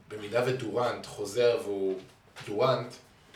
במידה 0.07 0.41
ודורנט 0.45 1.05
חוזר 1.05 1.57
והוא 1.63 1.99
דורנט, 2.47 2.93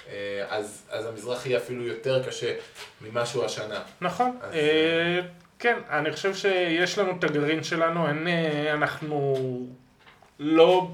אה, 0.10 0.46
אז, 0.50 0.82
אז 0.90 1.06
המזרח 1.06 1.46
יהיה 1.46 1.58
אפילו 1.58 1.84
יותר 1.88 2.24
קשה 2.28 2.54
ממה 3.02 3.26
שהוא 3.26 3.46
השנה. 3.46 3.82
נכון. 4.02 4.38
אז- 4.42 4.54
אה, 4.54 5.20
כן, 5.60 5.80
אני 5.90 6.12
חושב 6.12 6.36
שיש 6.36 6.98
לנו 6.98 7.12
את 7.20 7.24
הגרעין 7.24 7.64
שלנו, 7.64 8.08
אין, 8.08 8.28
אה, 8.28 8.74
אנחנו 8.74 9.36
לא, 10.40 10.88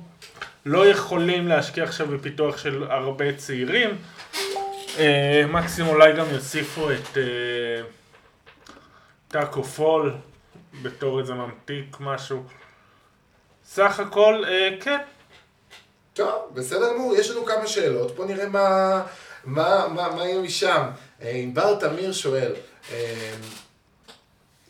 לא 0.66 0.88
יכולים 0.88 1.48
להשקיע 1.48 1.84
עכשיו 1.84 2.08
בפיתוח 2.08 2.58
של 2.58 2.84
הרבה 2.90 3.34
צעירים. 3.38 3.90
אה, 5.00 5.44
מקסימום 5.50 5.92
אולי 5.96 6.14
גם 6.14 6.26
יוסיפו 6.32 6.92
את 6.92 7.18
אה, 7.18 7.24
טאקו 9.28 9.64
פאל 9.64 10.14
בתור 10.82 11.20
איזה 11.20 11.34
ממתיק 11.34 11.98
משהו. 12.00 12.44
סך 13.66 14.00
הכל, 14.00 14.44
אה, 14.48 14.70
כן, 14.82 14.98
טוב, 16.14 16.52
בסדר 16.54 16.94
גמור, 16.94 17.16
יש 17.16 17.30
לנו 17.30 17.46
כמה 17.46 17.68
שאלות, 17.68 18.16
בוא 18.16 18.26
נראה 18.26 18.50
מה, 18.50 19.02
מה, 19.46 19.88
מה, 19.88 20.16
מה 20.16 20.26
יהיה 20.26 20.42
משם. 20.42 20.84
אה, 21.22 21.30
ענבר 21.30 21.80
תמיר 21.80 22.12
שואל, 22.12 22.54
אה, 22.92 23.34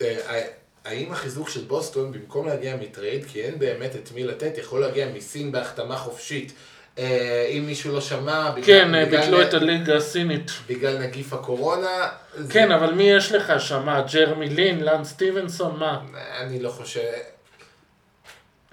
אה, 0.00 0.46
האם 0.84 1.12
החיזוק 1.12 1.48
של 1.48 1.64
בוסטון, 1.64 2.12
במקום 2.12 2.48
להגיע 2.48 2.76
מטרייד, 2.76 3.24
כי 3.24 3.42
אין 3.42 3.58
באמת 3.58 3.96
את 3.96 4.12
מי 4.12 4.24
לתת, 4.24 4.58
יכול 4.58 4.80
להגיע 4.80 5.08
מסין 5.08 5.52
בהחתמה 5.52 5.96
חופשית? 5.96 6.52
אה, 6.98 7.46
אם 7.50 7.66
מישהו 7.66 7.92
לא 7.94 8.00
שמע, 8.00 8.50
בגלל, 8.50 8.64
כן, 8.66 8.94
אה, 8.94 9.04
ביטלו 9.06 9.42
את 9.42 9.54
הליגה 9.54 9.96
הסינית. 9.96 10.50
בגלל 10.68 10.98
נגיף 10.98 11.32
הקורונה, 11.32 12.08
זה- 12.36 12.52
כן, 12.52 12.72
אבל 12.72 12.92
מי 12.94 13.10
יש 13.10 13.32
לך 13.32 13.52
שם? 13.60 13.88
ג'רמי 14.12 14.48
לין, 14.48 14.80
לן 14.84 15.04
סטיבנסון, 15.04 15.76
מה? 15.78 16.00
אני 16.40 16.60
לא 16.62 16.68
חושב... 16.70 17.00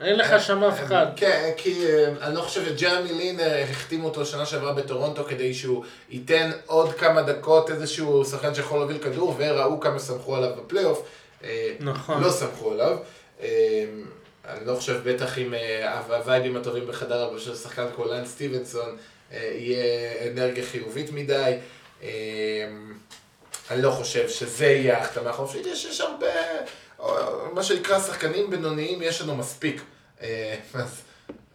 אין 0.01 0.15
לך 0.19 0.43
שם 0.43 0.63
אף 0.63 0.83
אחד. 0.83 1.05
כן, 1.15 1.51
כי 1.57 1.85
אה, 1.87 2.13
אני 2.27 2.35
לא 2.35 2.41
חושב 2.41 2.65
שג'רמי 2.65 3.13
לין 3.13 3.39
אה, 3.39 3.63
החתימו 3.63 4.07
אותו 4.07 4.25
שנה 4.25 4.45
שעברה 4.45 4.73
בטורונטו 4.73 5.23
כדי 5.25 5.53
שהוא 5.53 5.83
ייתן 6.09 6.51
עוד 6.65 6.93
כמה 6.93 7.21
דקות 7.21 7.69
איזשהו 7.71 8.25
שחקן 8.25 8.53
שיכול 8.55 8.79
להוביל 8.79 8.97
כדור, 8.97 9.35
וראו 9.37 9.79
כמה 9.79 9.99
סמכו 9.99 10.35
עליו 10.35 10.49
בפלייאוף. 10.57 11.03
אה, 11.43 11.73
נכון. 11.79 12.23
לא 12.23 12.29
סמכו 12.29 12.71
עליו. 12.71 12.97
אה, 14.49 14.57
אני 14.57 14.65
לא 14.65 14.75
חושב, 14.75 15.09
בטח 15.09 15.37
עם 15.37 15.53
אה, 15.53 15.99
הווייבים 15.99 16.57
הטובים 16.57 16.87
בחדר 16.87 17.23
הלבשה 17.23 17.45
של 17.45 17.55
שחקן 17.55 17.85
כמו 17.95 18.05
לן 18.05 18.25
סטיבנסון, 18.25 18.97
אה, 19.31 19.51
יהיה 19.55 20.31
אנרגיה 20.31 20.65
חיובית 20.65 21.11
מדי. 21.11 21.57
אה, 22.03 22.09
אני 23.71 23.81
לא 23.81 23.91
חושב 23.91 24.29
שזה 24.29 24.65
יהיה 24.65 24.97
ההחתמה 24.97 25.29
החופשית, 25.29 25.65
יש, 25.65 25.85
יש 25.85 26.01
הרבה, 26.01 26.27
או, 26.99 27.15
מה 27.53 27.63
שנקרא 27.63 27.99
שחקנים 27.99 28.49
בינוניים, 28.49 29.01
יש 29.01 29.21
לנו 29.21 29.35
מספיק. 29.35 29.81
אה, 30.21 30.55
אז, 30.73 31.01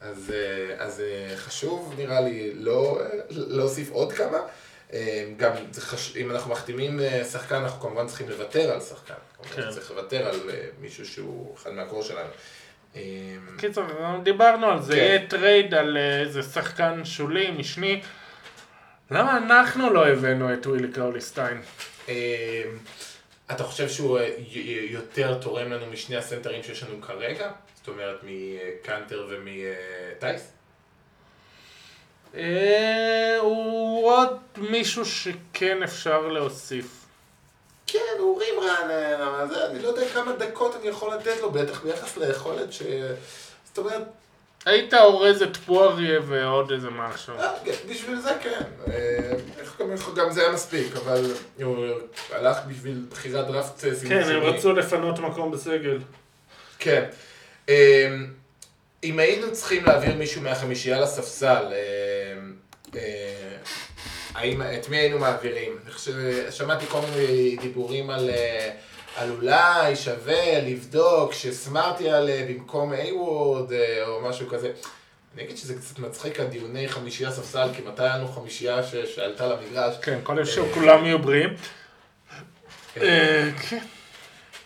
אז, 0.00 0.32
אה, 0.34 0.84
אז 0.84 1.00
אה, 1.00 1.36
חשוב, 1.36 1.94
נראה 1.96 2.20
לי, 2.20 2.52
לא 2.54 3.00
אה, 3.00 3.06
להוסיף 3.30 3.90
עוד 3.90 4.12
כמה. 4.12 4.38
אה, 4.92 5.24
גם 5.36 5.52
חש... 5.78 6.16
אם 6.16 6.30
אנחנו 6.30 6.50
מחתימים 6.50 7.00
אה, 7.00 7.24
שחקן, 7.24 7.54
אנחנו 7.54 7.80
כמובן 7.80 8.06
צריכים 8.06 8.28
לוותר 8.28 8.72
על 8.72 8.80
שחקן. 8.80 9.14
כן. 9.54 9.70
צריך 9.70 9.90
לוותר 9.90 10.28
על 10.28 10.50
אה, 10.50 10.66
מישהו 10.80 11.06
שהוא 11.06 11.54
אחד 11.56 11.70
מה 11.70 11.81
core 11.81 12.02
שלנו. 12.02 12.28
אה, 12.96 13.00
קיצר, 13.58 13.86
דיברנו 14.22 14.66
על 14.66 14.82
זה, 14.82 14.92
כן. 14.92 14.98
יהיה 14.98 15.26
טרייד 15.26 15.74
על 15.74 15.96
אה, 15.96 16.20
איזה 16.20 16.42
שחקן 16.42 17.04
שולי, 17.04 17.50
משני. 17.50 18.02
למה 19.10 19.36
אנחנו 19.36 19.90
לא 19.90 20.08
הבאנו 20.08 20.54
את 20.54 20.66
ווילי 20.66 20.88
קולי-סטיין? 20.92 21.62
אה, 22.08 22.62
אתה 23.50 23.64
חושב 23.64 23.88
שהוא 23.88 24.18
אה, 24.18 24.30
יותר 24.90 25.38
תורם 25.38 25.72
לנו 25.72 25.86
משני 25.86 26.16
הסנטרים 26.16 26.62
שיש 26.62 26.82
לנו 26.82 27.00
כרגע? 27.00 27.50
זאת 27.74 27.88
אומרת, 27.88 28.20
מקאנטר 28.22 29.26
ומטייס? 29.28 30.52
אה, 32.36 33.36
הוא 33.40 34.10
עוד 34.10 34.38
מישהו 34.56 35.04
שכן 35.04 35.82
אפשר 35.82 36.26
להוסיף. 36.26 37.03
אבל 38.52 39.48
זה, 39.48 39.66
אני 39.66 39.82
לא 39.82 39.88
יודע 39.88 40.08
כמה 40.08 40.32
דקות 40.32 40.76
אני 40.80 40.88
יכול 40.88 41.14
לתת 41.14 41.40
לו, 41.40 41.50
בטח 41.50 41.82
ביחס 41.82 42.16
ליכולת 42.16 42.72
ש... 42.72 42.82
זאת 43.64 43.78
אומרת, 43.78 44.02
היית 44.64 44.94
אורז 44.94 45.42
את 45.42 45.56
פואריה 45.56 46.20
ועוד 46.28 46.72
איזה 46.72 46.90
משהו. 46.90 47.34
אה, 47.38 47.52
כן, 47.64 47.72
בשביל 47.90 48.20
זה 48.20 48.30
כן. 48.42 48.62
אה, 48.92 49.32
גם- 50.16 50.30
זה 50.30 50.40
היה 50.42 50.52
מספיק, 50.52 50.96
אבל 50.96 51.24
הוא 51.62 51.86
הלך 52.32 52.56
בשביל 52.68 53.04
בחירת 53.10 53.46
דראפט 53.46 53.84
כן, 54.08 54.22
הם. 54.22 54.42
רצו 54.42 54.72
לפנות 54.72 55.18
מקום 55.18 55.50
בסגל. 55.50 55.98
כן. 56.78 57.04
אה, 57.68 58.14
אם 59.04 59.18
היינו 59.18 59.52
צריכים 59.52 59.84
להעביר 59.84 60.14
מישהו 60.14 60.42
מהחמישייה 60.42 61.00
לספסל, 61.00 61.64
האם, 64.34 64.62
את 64.62 64.88
מי 64.88 64.96
היינו 64.96 65.18
מעבירים? 65.18 65.78
שמעתי 66.50 66.86
כל 66.86 67.00
מיני 67.00 67.56
דיבורים 67.56 68.10
על, 68.10 68.30
אה, 68.30 68.70
על 69.16 69.30
אולי 69.30 69.96
שווה 69.96 70.60
לבדוק 70.60 71.32
שסמארט 71.32 72.00
יעלה 72.00 72.44
במקום 72.48 72.92
איי-וורד 72.92 73.72
אה, 73.72 74.06
או 74.06 74.20
משהו 74.20 74.48
כזה. 74.48 74.70
אני 75.34 75.42
אגיד 75.44 75.56
שזה 75.56 75.74
קצת 75.74 75.98
מצחיק 75.98 76.40
הדיוני 76.40 76.88
חמישייה 76.88 77.30
ספסל, 77.30 77.68
כי 77.76 77.82
מתי 77.82 78.02
היה 78.02 78.16
לנו 78.16 78.28
חמישייה 78.28 78.82
ש- 78.82 78.94
שעלתה 79.14 79.46
למגרש? 79.46 79.94
כן, 80.02 80.18
כל 80.22 80.44
שכולם 80.44 81.04
יהיו 81.04 81.18
בריאים. 81.18 81.54
אה, 83.02 83.50
כן. 83.70 83.84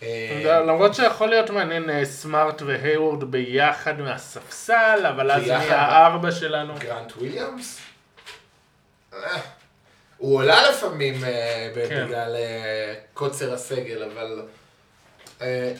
אה, 0.03 0.59
למרות 0.67 0.95
שיכול 0.95 1.29
להיות 1.29 1.49
מעניין 1.49 1.89
אה, 1.89 2.05
סמארט 2.05 2.61
והיוורד 2.61 3.31
ביחד 3.31 3.99
מהספסל, 3.99 5.05
אבל 5.09 5.31
אז? 5.31 5.41
נהיה 5.47 5.81
הארבע 5.81 6.31
שלנו. 6.31 6.73
גרנט 6.79 7.11
וויליאמס? 7.17 7.79
הוא 10.19 10.35
עולה 10.37 10.69
לפעמים 10.69 11.23
אה, 11.23 11.69
כן. 11.89 12.05
בגלל 12.05 12.35
אה, 12.35 12.93
קוצר 13.13 13.53
הסגל, 13.53 14.03
אבל 14.03 14.41
אה, 15.41 15.73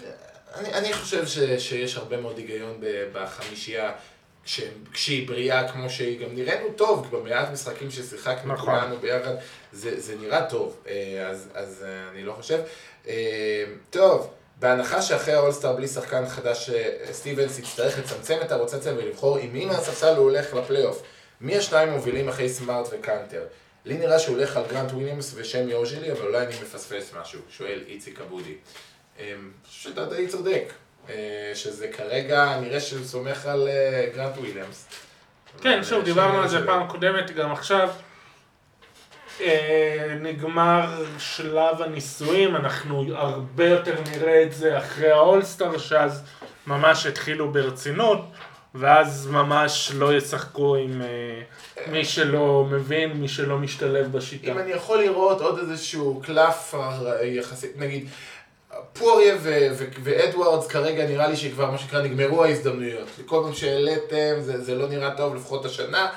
אני, 0.55 0.73
אני 0.73 0.93
חושב 0.93 1.27
ש, 1.27 1.39
שיש 1.39 1.95
הרבה 1.97 2.17
מאוד 2.17 2.37
היגיון 2.37 2.81
בחמישייה. 3.13 3.91
כש- 4.45 4.61
כשהיא 4.93 5.27
בריאה 5.27 5.71
כמו 5.71 5.89
שהיא, 5.89 6.19
גם 6.25 6.35
נראינו 6.35 6.69
טוב, 6.75 7.15
במעט 7.15 7.49
משחקים 7.51 7.91
ששיחקנו 7.91 8.53
נכון. 8.53 8.65
כולנו 8.79 8.97
ביחד, 8.97 9.33
זה, 9.73 9.99
זה 9.99 10.15
נראה 10.21 10.45
טוב, 10.49 10.83
אז, 11.29 11.49
אז 11.53 11.85
אני 12.11 12.23
לא 12.23 12.33
חושב. 12.33 12.59
טוב, 13.89 14.29
בהנחה 14.59 15.01
שאחרי 15.01 15.33
האולסטאר 15.33 15.73
בלי 15.73 15.87
שחקן 15.87 16.27
חדש, 16.27 16.69
סטיבנס 17.11 17.59
יצטרך 17.59 17.99
לצמצם 17.99 18.37
את 18.41 18.51
הרוטציה 18.51 18.93
ולבחור 18.93 19.37
עם 19.37 19.53
מי 19.53 19.65
מהספסל 19.65 20.15
הוא 20.15 20.23
הולך 20.29 20.53
לפלייאוף. 20.53 21.01
מי 21.41 21.57
השניים 21.57 21.89
מובילים 21.89 22.29
אחרי 22.29 22.49
סמארט 22.49 22.87
וקאנטר? 22.91 23.43
לי 23.85 23.97
נראה 23.97 24.19
שהוא 24.19 24.35
הולך 24.35 24.57
על 24.57 24.63
גרנט 24.71 24.91
וויליאמס 24.91 25.33
ושמי 25.35 25.73
אוג'לייה, 25.73 26.11
אבל 26.11 26.21
אולי 26.21 26.45
אני 26.45 26.55
מפספס 26.61 27.13
משהו, 27.21 27.39
שואל 27.49 27.83
איציק 27.87 28.21
אבודי. 28.21 28.55
אני 29.19 29.33
חושב 29.67 29.89
שאתה 29.89 30.05
די 30.05 30.27
צודק, 30.27 30.73
אה, 31.09 31.51
שזה 31.55 31.87
כרגע 31.87 32.59
נראה 32.61 32.79
שהוא 32.79 33.05
סומך 33.05 33.45
על 33.45 33.67
אה, 33.67 34.09
גרנט 34.15 34.37
וויליאמס. 34.37 34.87
כן, 35.61 35.83
שוב, 35.83 36.03
דיברנו 36.03 36.41
על 36.41 36.47
זה. 36.47 36.65
פעם 36.65 36.87
קודמת, 36.87 37.31
גם 37.31 37.51
עכשיו. 37.51 37.89
אה, 39.41 40.17
נגמר 40.21 41.05
שלב 41.19 41.81
הניסויים, 41.81 42.55
אנחנו 42.55 43.05
הרבה 43.15 43.65
יותר 43.65 43.95
נראה 44.11 44.43
את 44.43 44.53
זה 44.53 44.77
אחרי 44.77 45.11
האולסטאר, 45.11 45.77
שאז 45.77 46.23
ממש 46.67 47.05
התחילו 47.05 47.51
ברצינות, 47.51 48.19
ואז 48.75 49.27
ממש 49.27 49.91
לא 49.95 50.17
ישחקו 50.17 50.75
עם 50.75 51.01
אה, 51.01 51.41
מי 51.91 52.05
שלא 52.05 52.67
מבין, 52.71 53.13
מי 53.13 53.27
שלא 53.27 53.57
משתלב 53.57 54.11
בשיטה. 54.11 54.51
אם 54.51 54.59
אני 54.59 54.71
יכול 54.71 54.99
לראות 54.99 55.41
עוד 55.41 55.59
איזשהו 55.59 56.21
קלף 56.25 56.75
אה, 56.75 57.25
יחסית, 57.25 57.77
נגיד, 57.77 58.07
פוריה 58.93 59.35
ו- 59.41 59.67
ו- 59.77 59.85
ואדוארדס 60.03 60.67
כרגע 60.67 61.05
נראה 61.07 61.27
לי 61.27 61.35
שכבר 61.35 61.71
מה 61.71 61.77
שנקרא 61.77 62.01
נגמרו 62.01 62.43
ההזדמנויות. 62.43 63.07
כל 63.25 63.41
פעם 63.43 63.53
שהעליתם 63.53 64.39
זה, 64.39 64.61
זה 64.63 64.75
לא 64.75 64.87
נראה 64.87 65.17
טוב 65.17 65.35
לפחות 65.35 65.65
השנה. 65.65 66.09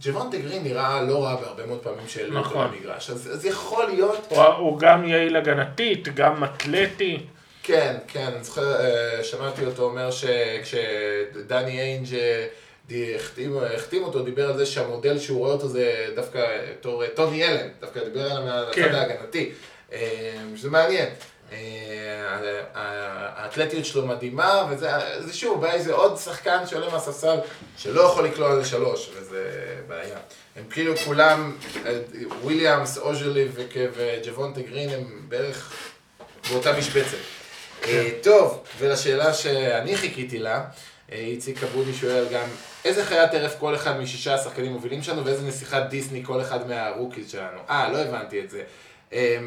ג'וונטה 0.00 0.36
גרין 0.36 0.62
נראה 0.62 1.02
לא 1.02 1.24
רע 1.24 1.36
בהרבה 1.36 1.66
מאוד 1.66 1.78
פעמים 1.78 2.08
שהעלו 2.08 2.38
אותו 2.38 2.48
נכון. 2.48 2.70
במגרש, 2.70 3.10
אז, 3.10 3.30
אז 3.32 3.44
יכול 3.46 3.86
להיות, 3.86 4.26
הוא, 4.28 4.42
הוא 4.42 4.78
גם 4.78 5.04
יעיל 5.04 5.36
הגנתית, 5.36 6.08
גם 6.14 6.44
אתלטי. 6.44 7.26
כן, 7.62 7.96
כן, 8.08 8.26
אני 8.34 8.44
זוכר, 8.44 8.80
אה, 8.80 9.24
שמעתי 9.24 9.64
אותו 9.64 9.82
אומר 9.82 10.10
שכשדני 10.10 11.80
איינג' 11.80 12.14
אה, 12.14 12.46
החתים, 13.16 13.56
החתים 13.76 14.04
אותו, 14.04 14.22
דיבר 14.22 14.50
על 14.50 14.56
זה 14.56 14.66
שהמודל 14.66 15.18
שהוא 15.18 15.38
רואה 15.38 15.52
אותו 15.52 15.68
זה 15.68 16.06
דווקא 16.16 16.46
בתור 16.70 17.02
אה, 17.04 17.08
טוני 17.08 17.44
אלן, 17.44 17.68
דווקא 17.80 18.04
דיבר 18.04 18.30
עליו 18.32 18.42
מהצד 18.44 18.72
כן. 18.74 18.94
ההגנתי, 18.94 19.52
שזה 20.56 20.70
מעניין. 20.70 21.08
האתלטיות 22.74 23.84
שלו 23.86 24.06
מדהימה, 24.06 24.66
וזה 24.70 24.88
זה 25.20 25.32
שוב, 25.34 25.60
בעיה 25.60 25.82
זה 25.82 25.92
עוד 25.92 26.16
שחקן 26.18 26.66
שעולה 26.66 26.88
מהספסל 26.90 27.36
שלא 27.76 28.00
יכול 28.02 28.24
לקלוע 28.24 28.54
לשלוש, 28.56 29.10
וזה 29.16 29.50
בעיה. 29.88 30.16
הם 30.56 30.64
כאילו 30.70 30.96
כולם, 30.96 31.56
וויליאמס, 32.42 32.98
אוז'לי 32.98 33.48
וכ- 33.54 33.76
וג'וונטה 33.94 34.60
גרין 34.60 34.90
הם 34.90 35.20
בערך 35.28 35.72
באותה 36.50 36.72
משבצת. 36.72 37.16
אה, 37.88 38.10
טוב, 38.22 38.64
ולשאלה 38.78 39.34
שאני 39.34 39.96
חיכיתי 39.96 40.38
לה, 40.38 40.64
אה, 41.12 41.18
איציק 41.18 41.58
אבודי 41.58 41.94
שואל 41.94 42.24
גם, 42.32 42.46
איזה 42.84 43.04
חיית 43.04 43.30
טרף 43.30 43.54
כל 43.58 43.74
אחד 43.74 44.00
משישה 44.00 44.34
השחקנים 44.34 44.72
מובילים 44.72 45.02
שלנו 45.02 45.24
ואיזה 45.24 45.46
נסיכת 45.46 45.82
דיסני 45.90 46.24
כל 46.24 46.40
אחד 46.40 46.68
מה 46.68 46.82
rookies 46.82 47.30
שלנו? 47.30 47.58
אה, 47.70 47.92
לא 47.92 47.98
הבנתי 47.98 48.40
את 48.40 48.50
זה. 48.50 48.62
אה, 49.12 49.38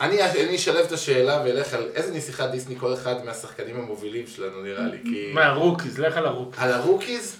אני 0.00 0.22
אני 0.22 0.56
אשלב 0.56 0.84
את 0.86 0.92
השאלה 0.92 1.42
ואלך 1.44 1.74
על 1.74 1.88
איזה 1.94 2.14
נסיכת 2.14 2.48
דיסני 2.50 2.76
כל 2.78 2.94
אחד 2.94 3.24
מהשחקנים 3.24 3.76
המובילים 3.76 4.26
שלנו 4.26 4.62
נראה 4.62 4.84
לי, 4.84 4.98
כי... 5.02 5.30
מה 5.32 5.45
rookies, 5.45 5.98
לך 5.98 6.16
על 6.16 6.26
ה 6.26 6.30
rookies. 6.30 6.62
על 6.62 6.72
ה 6.72 6.79
rookies? 6.79 7.36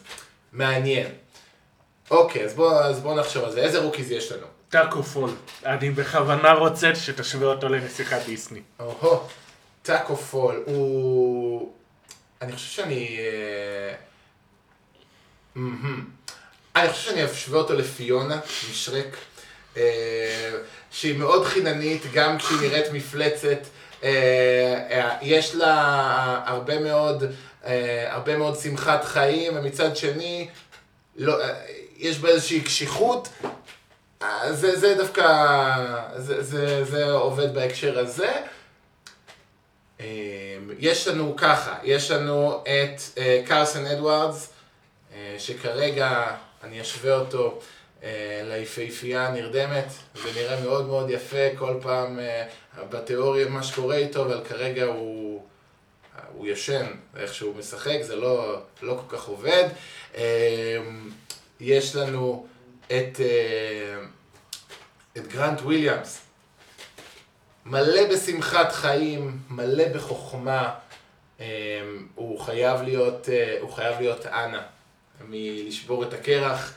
מעניין. 0.53 1.07
אוקיי, 2.11 2.45
אז 2.45 2.55
בוא, 2.55 2.73
אז 2.81 3.01
בוא 3.01 3.15
נחשוב 3.15 3.45
על 3.45 3.53
זה. 3.53 3.61
איזה 3.61 3.79
rookies 3.79 4.11
יש 4.11 4.33
לנו? 4.33 4.47
טאקו 4.69 5.03
פאל. 5.03 5.31
אני 5.67 5.91
בכוונה 5.91 6.53
רוצה 6.53 6.95
שתשווה 6.95 7.47
אותו 7.47 7.69
לנסיכת 7.69 8.19
דיסני. 8.27 8.61
או-הו, 8.81 9.21
טאקו 9.85 10.17
פול, 10.17 10.63
הוא... 10.67 11.73
אני 12.43 12.53
חושב 12.53 12.71
שאני... 12.71 13.19
אה. 13.19 13.95
אני 16.77 16.89
חושב 16.89 17.11
שאני 17.11 17.25
אשווה 17.25 17.59
אותו 17.59 17.75
לפיונה 17.75 18.41
משרק, 18.71 19.17
אה, 19.77 20.51
שהיא 20.91 21.19
מאוד 21.19 21.47
חיננית, 21.47 22.03
גם 22.13 22.39
כשהיא 22.39 22.61
נראית 22.61 22.93
מפלצת. 22.93 23.59
אה, 24.05 25.17
יש 25.23 25.55
לה 25.55 26.43
הרבה 26.47 26.81
מאוד, 26.81 27.25
הרבה 28.07 28.37
מאוד 28.37 28.59
שמחת 28.59 29.05
חיים, 29.05 29.57
ומצד 29.57 29.97
שני, 29.97 30.49
לא, 31.17 31.37
יש 31.97 32.19
בה 32.19 32.29
איזושהי 32.29 32.61
קשיחות. 32.61 33.29
זה, 34.51 34.79
זה 34.79 34.95
דווקא, 34.95 35.27
זה, 36.17 36.43
זה, 36.43 36.85
זה 36.85 37.11
עובד 37.11 37.55
בהקשר 37.55 37.99
הזה. 37.99 38.33
אה, 40.01 40.07
יש 40.79 41.09
לנו 41.09 41.37
ככה, 41.37 41.79
יש 41.83 42.11
לנו 42.11 42.63
את 42.63 43.19
אה, 43.19 43.43
קרסן 43.47 43.87
אדוארדס, 43.87 44.53
אה, 45.15 45.37
שכרגע 45.39 46.37
אני 46.63 46.81
אשווה 46.81 47.15
אותו 47.15 47.61
אה, 48.03 48.41
ליפהפייה 48.45 49.27
הנרדמת, 49.27 49.87
זה 50.15 50.29
נראה 50.37 50.61
מאוד 50.61 50.87
מאוד 50.87 51.11
יפה 51.11 51.57
כל 51.59 51.75
פעם 51.83 52.19
אה, 52.19 52.47
בתיאוריה 52.91 53.49
מה 53.49 53.63
שקורה 53.63 53.97
איתו, 53.97 54.23
אבל 54.23 54.45
כרגע 54.49 54.85
הוא, 54.85 55.43
הוא 56.33 56.47
ישן, 56.47 56.87
איך 57.17 57.35
שהוא 57.35 57.57
משחק, 57.57 57.99
זה 58.03 58.17
לא, 58.17 58.61
לא 58.83 59.01
כל 59.01 59.17
כך 59.17 59.25
עובד. 59.25 59.69
אה, 60.17 60.79
יש 61.61 61.97
לנו 61.97 62.47
את, 62.87 63.21
אה, 63.21 64.05
את 65.17 65.27
גרנט 65.27 65.61
וויליאמס, 65.61 66.21
מלא 67.67 68.09
בשמחת 68.13 68.73
חיים, 68.73 69.39
מלא 69.51 69.89
בחוכמה. 69.95 70.75
אה, 71.41 71.47
הוא 72.15 72.41
חייב 72.41 72.83
להיות, 72.83 73.29
אה, 73.29 73.57
הוא 73.61 73.71
חייב 73.71 74.01
להיות 74.01 74.27
אנה 74.27 74.63
מלשבור 75.29 76.03
את 76.03 76.13
הקרח. 76.13 76.75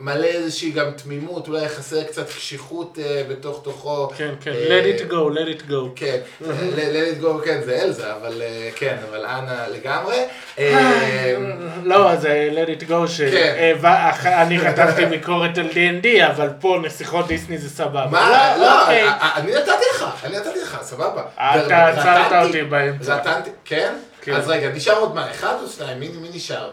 אה, 0.00 0.04
מלא 0.04 0.24
איזושהי 0.24 0.70
גם 0.70 0.90
תמימות, 0.90 1.48
אולי 1.48 1.68
חסר 1.68 2.02
קצת 2.04 2.28
קשיחות 2.28 2.98
אה, 3.02 3.22
בתוך 3.28 3.60
תוכו. 3.64 4.08
כן, 4.16 4.34
כן, 4.40 4.50
אה, 4.52 4.80
let 4.80 5.00
it 5.00 5.10
go, 5.10 5.34
let 5.34 5.60
it 5.60 5.70
go. 5.70 5.74
כן, 5.96 6.18
let 6.76 7.18
it 7.20 7.24
go, 7.24 7.44
כן, 7.44 7.60
זה 7.64 7.82
אלזה, 7.82 8.12
אבל 8.12 8.42
אה, 8.42 8.68
כן, 8.76 8.96
אבל 9.10 9.24
אנה 9.24 9.68
לגמרי. 9.68 10.16
אה, 10.58 11.34
לא, 11.84 12.16
זה 12.16 12.50
let 12.52 12.80
it 12.80 12.84
go, 12.84 13.06
כן. 13.06 13.06
שאני 13.06 14.58
כתבתי 14.58 15.06
ביקורת 15.06 15.58
על 15.58 15.68
D&D, 15.70 16.06
אבל 16.26 16.48
פה 16.60 16.78
נסיכות 16.82 17.26
דיסני 17.26 17.58
זה 17.58 17.70
סבבה. 17.70 18.06
מה? 18.10 18.56
לא, 18.60 18.82
אוקיי. 18.82 19.02
אה, 19.02 19.08
אה, 19.08 19.36
אני 19.36 19.52
נתתי 19.52 19.84
לך, 19.94 20.04
אני 20.24 20.36
נתתי 20.36 20.60
לך, 20.62 20.78
סבבה. 20.82 21.22
אתה 21.36 21.86
עצרת 21.86 22.46
אותי 22.46 22.62
באמצע. 22.62 23.18
כן? 23.64 23.94
כן. 24.22 24.32
אז 24.32 24.48
רגע, 24.48 24.68
נשאר 24.68 24.98
עוד 24.98 25.14
מה, 25.14 25.30
אחד 25.30 25.54
או 25.62 25.68
שניים? 25.68 26.00
מי 26.00 26.08
מי 26.08 26.28
נשאר? 26.34 26.70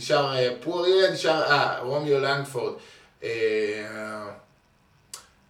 נשאר 0.00 0.36
אה, 0.36 0.48
פוריה, 0.60 1.10
נשאר, 1.10 1.42
אה, 1.42 1.78
רומיו 1.80 2.20
לנגפורד. 2.20 2.72
אה, 3.22 3.28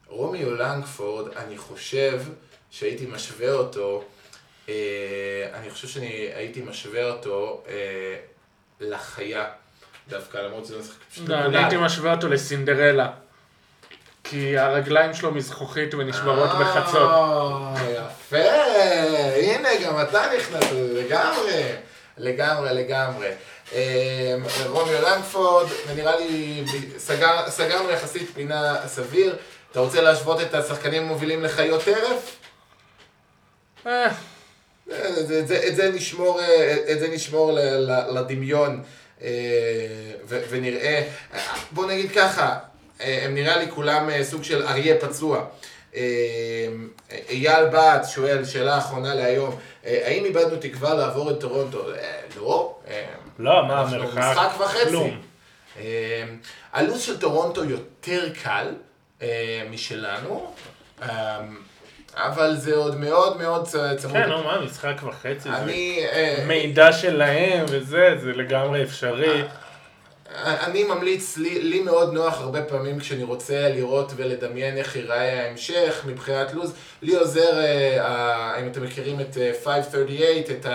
רומיו 0.07 0.55
לנגפורד, 0.55 1.33
אני 1.37 1.59
חושב 1.59 2.23
שהייתי 2.71 3.07
משווה 3.07 3.53
אותו, 3.53 4.05
אה, 4.69 4.75
אני 5.55 5.71
חושב 5.71 5.89
שאני 5.89 6.29
הייתי 6.35 6.61
משווה 6.63 7.11
אותו 7.11 7.63
אה, 7.69 7.75
לחיה, 8.81 9.45
דווקא, 10.09 10.37
למרות 10.39 10.67
שזה 10.67 10.79
משחק 10.79 10.99
פשוט 11.13 11.29
לא, 11.29 11.35
אני. 11.35 11.59
הייתי 11.59 11.77
משווה 11.77 12.15
אותו 12.15 12.29
לסינדרלה. 12.29 13.11
כי 14.25 14.59
הרגליים 14.59 15.15
שלו 15.15 15.31
מזכוכית 15.31 15.95
ונשברות 15.95 16.51
בחצות. 16.61 17.11
אה, 17.11 18.07
יפה, 18.11 18.51
הנה 19.37 19.69
גם 19.85 20.01
אתה 20.01 20.23
נכנס 20.39 20.73
לזה, 20.73 21.03
לגמרי, 21.05 21.63
לגמרי, 22.19 22.75
לגמרי. 22.75 23.31
אה, 23.75 24.35
רומיו 24.67 25.03
לנגפורד, 25.03 25.67
ונראה 25.89 26.17
לי 26.21 26.65
סגר, 26.99 27.51
סגרנו 27.51 27.91
יחסית 27.91 28.31
פינה 28.35 28.77
סביר. 28.87 29.37
אתה 29.73 29.81
רוצה 29.81 30.01
להשוות 30.01 30.41
את 30.41 30.55
השחקנים 30.55 31.03
המובילים 31.03 31.43
לחיות 31.45 31.83
טרף? 31.85 32.37
אה, 33.87 34.07
אה, 34.93 35.13
זה- 35.47 35.67
את 35.69 35.77
זה 35.77 35.91
נשמור, 35.95 36.41
אה, 36.41 36.77
את 36.93 37.01
זה 37.01 37.09
נשמור 37.09 37.53
ל- 37.53 37.59
ל- 37.61 38.19
לדמיון 38.19 38.83
אה, 39.23 39.29
ונראה. 40.29 41.03
אה, 41.35 41.41
בוא 41.71 41.87
נגיד 41.87 42.11
ככה, 42.13 42.59
הם 43.01 43.35
נראה 43.35 43.57
לי 43.57 43.71
כולם 43.71 44.11
סוג 44.23 44.43
של 44.45 44.63
אריה 44.67 44.97
פצוע. 45.01 45.45
אייל 47.29 47.65
בת 47.73 48.07
שואל, 48.09 48.45
שאלה 48.45 48.79
אחרונה 48.79 49.15
להיום, 49.15 49.57
האם 49.85 50.25
איבדנו 50.25 50.57
תקווה 50.61 50.95
לעבור 50.95 51.31
את 51.31 51.41
טורונטו? 51.41 51.85
לא. 52.37 52.77
אה, 53.41 53.45
לא, 53.45 53.67
מה 53.67 53.81
המרחק? 53.81 54.19
משחק 54.19 54.61
וחצי. 54.61 54.89
כלום. 54.89 55.21
אה, 55.77 56.25
הלו"ז 56.73 57.03
של 57.03 57.21
טורונטו 57.21 57.65
יותר 57.65 58.29
קל 58.43 58.67
אה, 59.23 59.63
משלנו, 59.71 60.55
אה, 61.03 61.39
אבל 62.15 62.57
זה 62.57 62.75
עוד 62.75 63.01
מאוד 63.01 63.39
מאוד 63.39 63.65
צמוד. 63.97 64.13
כן, 64.13 64.29
נו, 64.29 64.45
מה, 64.45 64.61
משחק 64.61 64.97
וחצי? 65.03 65.41
זה 65.41 65.57
אני, 65.57 66.05
אה, 66.13 66.45
מידע 66.47 66.93
שלהם 66.93 67.65
וזה, 67.69 68.17
זה 68.23 68.33
לגמרי 68.33 68.83
אפשרי. 68.83 69.43
אני 70.37 70.85
ממליץ, 70.85 71.37
לי, 71.37 71.63
לי 71.63 71.81
מאוד 71.83 72.13
נוח 72.13 72.41
הרבה 72.41 72.63
פעמים 72.63 72.99
כשאני 72.99 73.23
רוצה 73.23 73.69
לראות 73.69 74.13
ולדמיין 74.17 74.77
איך 74.77 74.97
ייראה 74.97 75.45
ההמשך 75.45 76.03
מבחינת 76.07 76.53
לו"ז. 76.53 76.73
לי 77.03 77.17
עוזר, 77.17 77.59
אה, 77.61 78.05
אה, 78.05 78.61
אם 78.61 78.69
אתם 78.69 78.83
מכירים 78.83 79.21
את 79.21 79.37
אה, 79.41 79.53
538, 79.65 80.51
את 80.51 80.67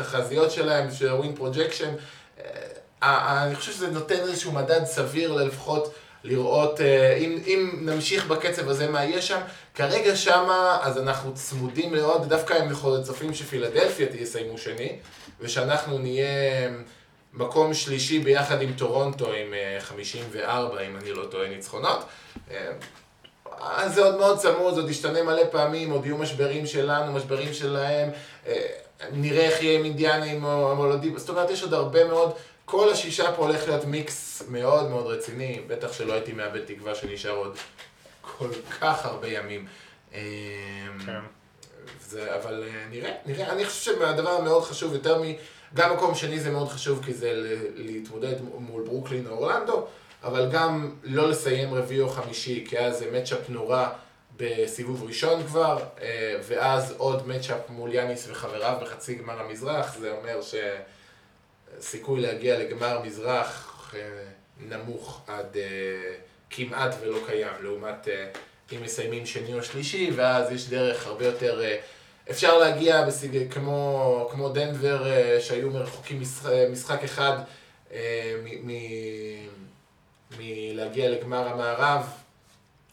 התחזיות 0.00 0.50
שלהם, 0.50 0.90
של 0.90 1.08
ה-Win 1.08 1.40
Projection, 1.40 1.88
אה, 3.02 3.42
אני 3.46 3.54
חושב 3.54 3.72
שזה 3.72 3.90
נותן 3.90 4.14
איזשהו 4.14 4.52
מדד 4.52 4.84
סביר 4.84 5.32
לפחות 5.32 5.94
לראות 6.24 6.80
אה, 6.80 7.14
אם, 7.16 7.38
אם 7.46 7.70
נמשיך 7.80 8.26
בקצב 8.26 8.68
הזה 8.68 8.88
מה 8.88 9.04
יהיה 9.04 9.22
שם. 9.22 9.40
כרגע 9.74 10.16
שמה, 10.16 10.78
אז 10.82 10.98
אנחנו 10.98 11.34
צמודים 11.34 11.92
מאוד, 11.92 12.28
דווקא 12.28 12.54
הם 12.54 12.70
יכול- 12.70 13.02
צופים 13.02 13.34
שפילדלפיה 13.34 14.06
תסיימו 14.12 14.58
שני, 14.58 14.96
ושאנחנו 15.40 15.98
נהיה 15.98 16.26
מקום 17.32 17.74
שלישי 17.74 18.18
ביחד 18.18 18.62
עם 18.62 18.72
טורונטו 18.72 19.32
עם 19.32 19.54
אה, 19.54 19.76
54, 19.80 20.80
אם 20.80 20.96
אני 20.96 21.12
לא 21.12 21.24
טועה, 21.24 21.48
ניצחונות. 21.48 22.04
אה, 22.50 22.72
אה, 23.60 23.88
זה 23.88 24.04
עוד 24.04 24.16
מאוד 24.16 24.38
צמוד, 24.38 24.74
זה 24.74 24.80
עוד 24.80 24.90
ישתנה 24.90 25.22
מלא 25.22 25.42
פעמים, 25.50 25.90
עוד 25.90 26.06
יהיו 26.06 26.18
משברים 26.18 26.66
שלנו, 26.66 27.12
משברים 27.12 27.54
שלהם, 27.54 28.10
אה, 28.46 28.66
נראה 29.12 29.44
איך 29.44 29.62
יהיה 29.62 29.78
עם 29.78 29.84
אינדיאנים 29.84 30.44
או 30.44 30.72
המולדים, 30.72 31.18
זאת 31.18 31.28
אומרת, 31.28 31.50
יש 31.50 31.62
עוד 31.62 31.74
הרבה 31.74 32.04
מאוד, 32.04 32.32
כל 32.64 32.92
השישה 32.92 33.32
פה 33.32 33.42
הולך 33.42 33.68
להיות 33.68 33.84
מיקס 33.84 34.42
מאוד 34.48 34.90
מאוד 34.90 35.06
רציני, 35.06 35.60
בטח 35.66 35.92
שלא 35.92 36.12
הייתי 36.12 36.32
מאבד 36.32 36.64
תקווה 36.64 36.94
שנשאר 36.94 37.36
עוד 37.36 37.56
כל 38.20 38.48
כך 38.80 39.06
הרבה 39.06 39.28
ימים. 39.28 39.66
אה, 40.14 40.20
כן. 41.06 41.20
זה, 42.00 42.34
אבל 42.34 42.64
אה, 42.66 42.84
נראה, 42.90 43.12
נראה, 43.26 43.52
אני 43.52 43.64
חושב 43.64 43.94
שהדבר 43.98 44.30
המאוד 44.30 44.64
חשוב 44.64 44.92
יותר 44.94 45.22
מ... 45.22 45.24
גם 45.74 45.94
מקום 45.94 46.14
שני 46.14 46.40
זה 46.40 46.50
מאוד 46.50 46.68
חשוב 46.68 47.04
כי 47.04 47.14
זה 47.14 47.32
להתמודד 47.74 48.34
מול 48.58 48.82
ברוקלין 48.82 49.26
או 49.26 49.32
אורלנדו, 49.32 49.86
אבל 50.24 50.50
גם 50.52 50.94
לא 51.02 51.28
לסיים 51.28 51.74
רביעי 51.74 52.00
או 52.00 52.08
חמישי, 52.08 52.64
כי 52.68 52.78
אז 52.78 52.98
זה 52.98 53.10
מצ'אפ 53.12 53.48
נורא 53.48 53.88
בסיבוב 54.36 55.04
ראשון 55.06 55.46
כבר, 55.46 55.84
אה, 56.02 56.36
ואז 56.42 56.94
עוד 56.96 57.28
מצ'אפ 57.28 57.58
מול 57.68 57.94
יאניס 57.94 58.26
וחבריו 58.30 58.78
בחצי 58.82 59.14
גמר 59.14 59.40
המזרח, 59.40 59.96
זה 59.98 60.12
אומר 60.12 60.40
שסיכוי 61.78 62.20
להגיע 62.20 62.58
לגמר 62.58 63.02
מזרח 63.02 63.94
אה, 63.94 64.00
נמוך 64.60 65.20
עד 65.26 65.56
אה, 65.56 66.14
כמעט 66.50 66.94
ולא 67.00 67.18
קיים, 67.26 67.52
לעומת 67.62 68.08
אם 68.72 68.82
מסיימים 68.82 69.26
שני 69.26 69.54
או 69.54 69.62
שלישי, 69.62 70.10
ואז 70.16 70.52
יש 70.52 70.68
דרך 70.68 71.06
הרבה 71.06 71.26
יותר... 71.26 71.62
אה, 72.28 72.32
אפשר 72.32 72.58
להגיע 72.58 73.06
בסיג... 73.06 73.52
כמו, 73.52 74.28
כמו 74.32 74.48
דנבר, 74.48 75.06
אה, 75.10 75.40
שהיו 75.40 75.70
מרחוקים 75.70 76.20
משחק, 76.20 76.50
משחק 76.72 77.04
אחד 77.04 77.38
אה, 77.92 78.34
מ- 78.44 78.66
מ- 78.66 79.48
מלהגיע 80.38 81.10
לגמר 81.10 81.48
המערב, 81.48 82.06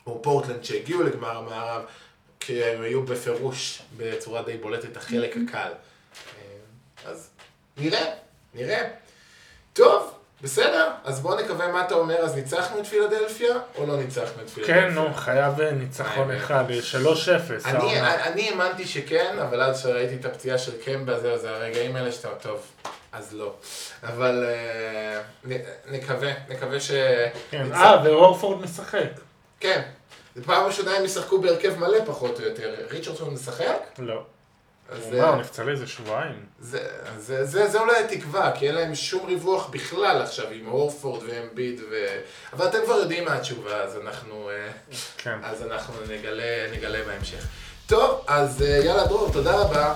או 0.07 0.21
פורטלנד 0.21 0.63
שהגיעו 0.63 1.03
לגמר 1.03 1.37
המערב, 1.37 1.81
כי 2.39 2.63
הם 2.63 2.81
היו 2.81 3.03
בפירוש 3.03 3.81
בצורה 3.97 4.43
די 4.43 4.57
בולטת 4.57 4.97
החלק 4.97 5.37
הקל. 5.37 5.71
אה, 5.71 5.71
אז 7.05 7.29
נראה, 7.77 8.05
נראה. 8.53 8.89
טוב, 9.73 10.18
בסדר, 10.41 10.91
אז 11.03 11.19
בוא 11.19 11.41
נקווה 11.41 11.71
מה 11.71 11.81
אתה 11.81 11.95
אומר, 11.95 12.15
אז 12.15 12.35
ניצחנו 12.35 12.79
את 12.79 12.85
פילדלפיה, 12.85 13.55
או 13.77 13.85
לא 13.85 13.97
ניצחנו 13.97 14.43
את 14.43 14.49
פילדלפיה? 14.49 14.81
כן, 14.81 14.93
נו, 14.93 15.13
חייב 15.13 15.61
אה, 15.61 15.71
ניצחון. 15.71 16.31
אחד, 16.31 16.63
3-0. 16.67 16.69
אני, 17.65 17.77
העונה. 17.77 18.25
אני 18.25 18.49
האמנתי 18.49 18.87
שכן, 18.87 19.39
אבל 19.41 19.61
אז 19.61 19.81
שראיתי 19.81 20.15
את 20.15 20.25
הפציעה 20.25 20.57
של 20.57 20.71
קמבה, 20.85 21.19
זהו, 21.19 21.37
זה 21.37 21.49
הרגעים 21.49 21.95
האלה 21.95 22.11
שאתה, 22.11 22.29
טוב, 22.41 22.61
אז 23.11 23.33
לא. 23.33 23.53
אבל 24.03 24.45
אה, 24.47 25.21
נקווה, 25.91 26.31
נקווה 26.49 26.79
ש... 26.79 26.91
כן, 27.51 27.73
אה, 27.73 28.01
ואורפורד 28.03 28.61
משחק. 28.61 29.09
כן. 29.59 29.81
זו 30.35 30.43
פעם 30.45 30.65
ראשונה 30.65 30.91
הם 30.91 31.05
ישחקו 31.05 31.41
בהרכב 31.41 31.79
מלא 31.79 32.05
פחות 32.05 32.39
או 32.39 32.45
יותר. 32.45 32.75
ריצ'רדסון 32.91 33.33
משחק? 33.33 33.77
לא. 33.99 34.23
אז 34.91 35.05
הוא 35.05 35.21
מה, 35.21 35.29
הוא 35.29 35.37
נפצע 35.37 35.63
לאיזה 35.63 35.87
שבועיים. 35.87 36.45
זה, 36.59 36.87
זה, 37.17 37.45
זה, 37.45 37.67
זה 37.67 37.79
אולי 37.79 38.03
התקווה, 38.03 38.51
כי 38.55 38.67
אין 38.67 38.75
להם 38.75 38.95
שום 38.95 39.25
ריווח 39.25 39.69
בכלל 39.69 40.21
עכשיו 40.21 40.45
עם 40.51 40.65
הורפורד 40.65 41.23
ואמביד 41.27 41.81
ו... 41.91 42.05
אבל 42.53 42.67
אתם 42.67 42.77
כבר 42.85 42.93
יודעים 42.93 43.25
מה 43.25 43.33
התשובה, 43.33 43.75
אז 43.83 43.97
אנחנו... 44.03 44.49
אה, 44.49 44.71
כן. 45.17 45.37
אז 45.43 45.63
אנחנו 45.63 45.93
נגלה, 46.09 46.71
נגלה 46.71 46.99
בהמשך. 47.05 47.47
טוב, 47.87 48.23
אז 48.27 48.61
אה, 48.61 48.67
יאללה 48.85 49.07
דרור, 49.07 49.29
תודה 49.33 49.55
רבה, 49.55 49.93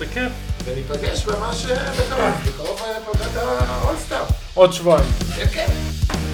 בכיף. 0.00 0.32
וניפגש 0.64 1.26
ממש 1.26 1.66
אה, 1.66 1.92
בקרוב, 1.92 2.34
בקרוב 2.46 2.80
פגרת 3.12 3.42
האולסטאר. 3.68 4.24
עוד 4.54 4.72
שבועיים. 4.72 5.10
כן, 5.36 5.46
כן. 5.46 5.66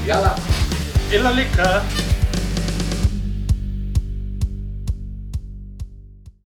יאללה. 0.06 0.34
אילה 1.10 1.32
ליקה. 1.32 1.80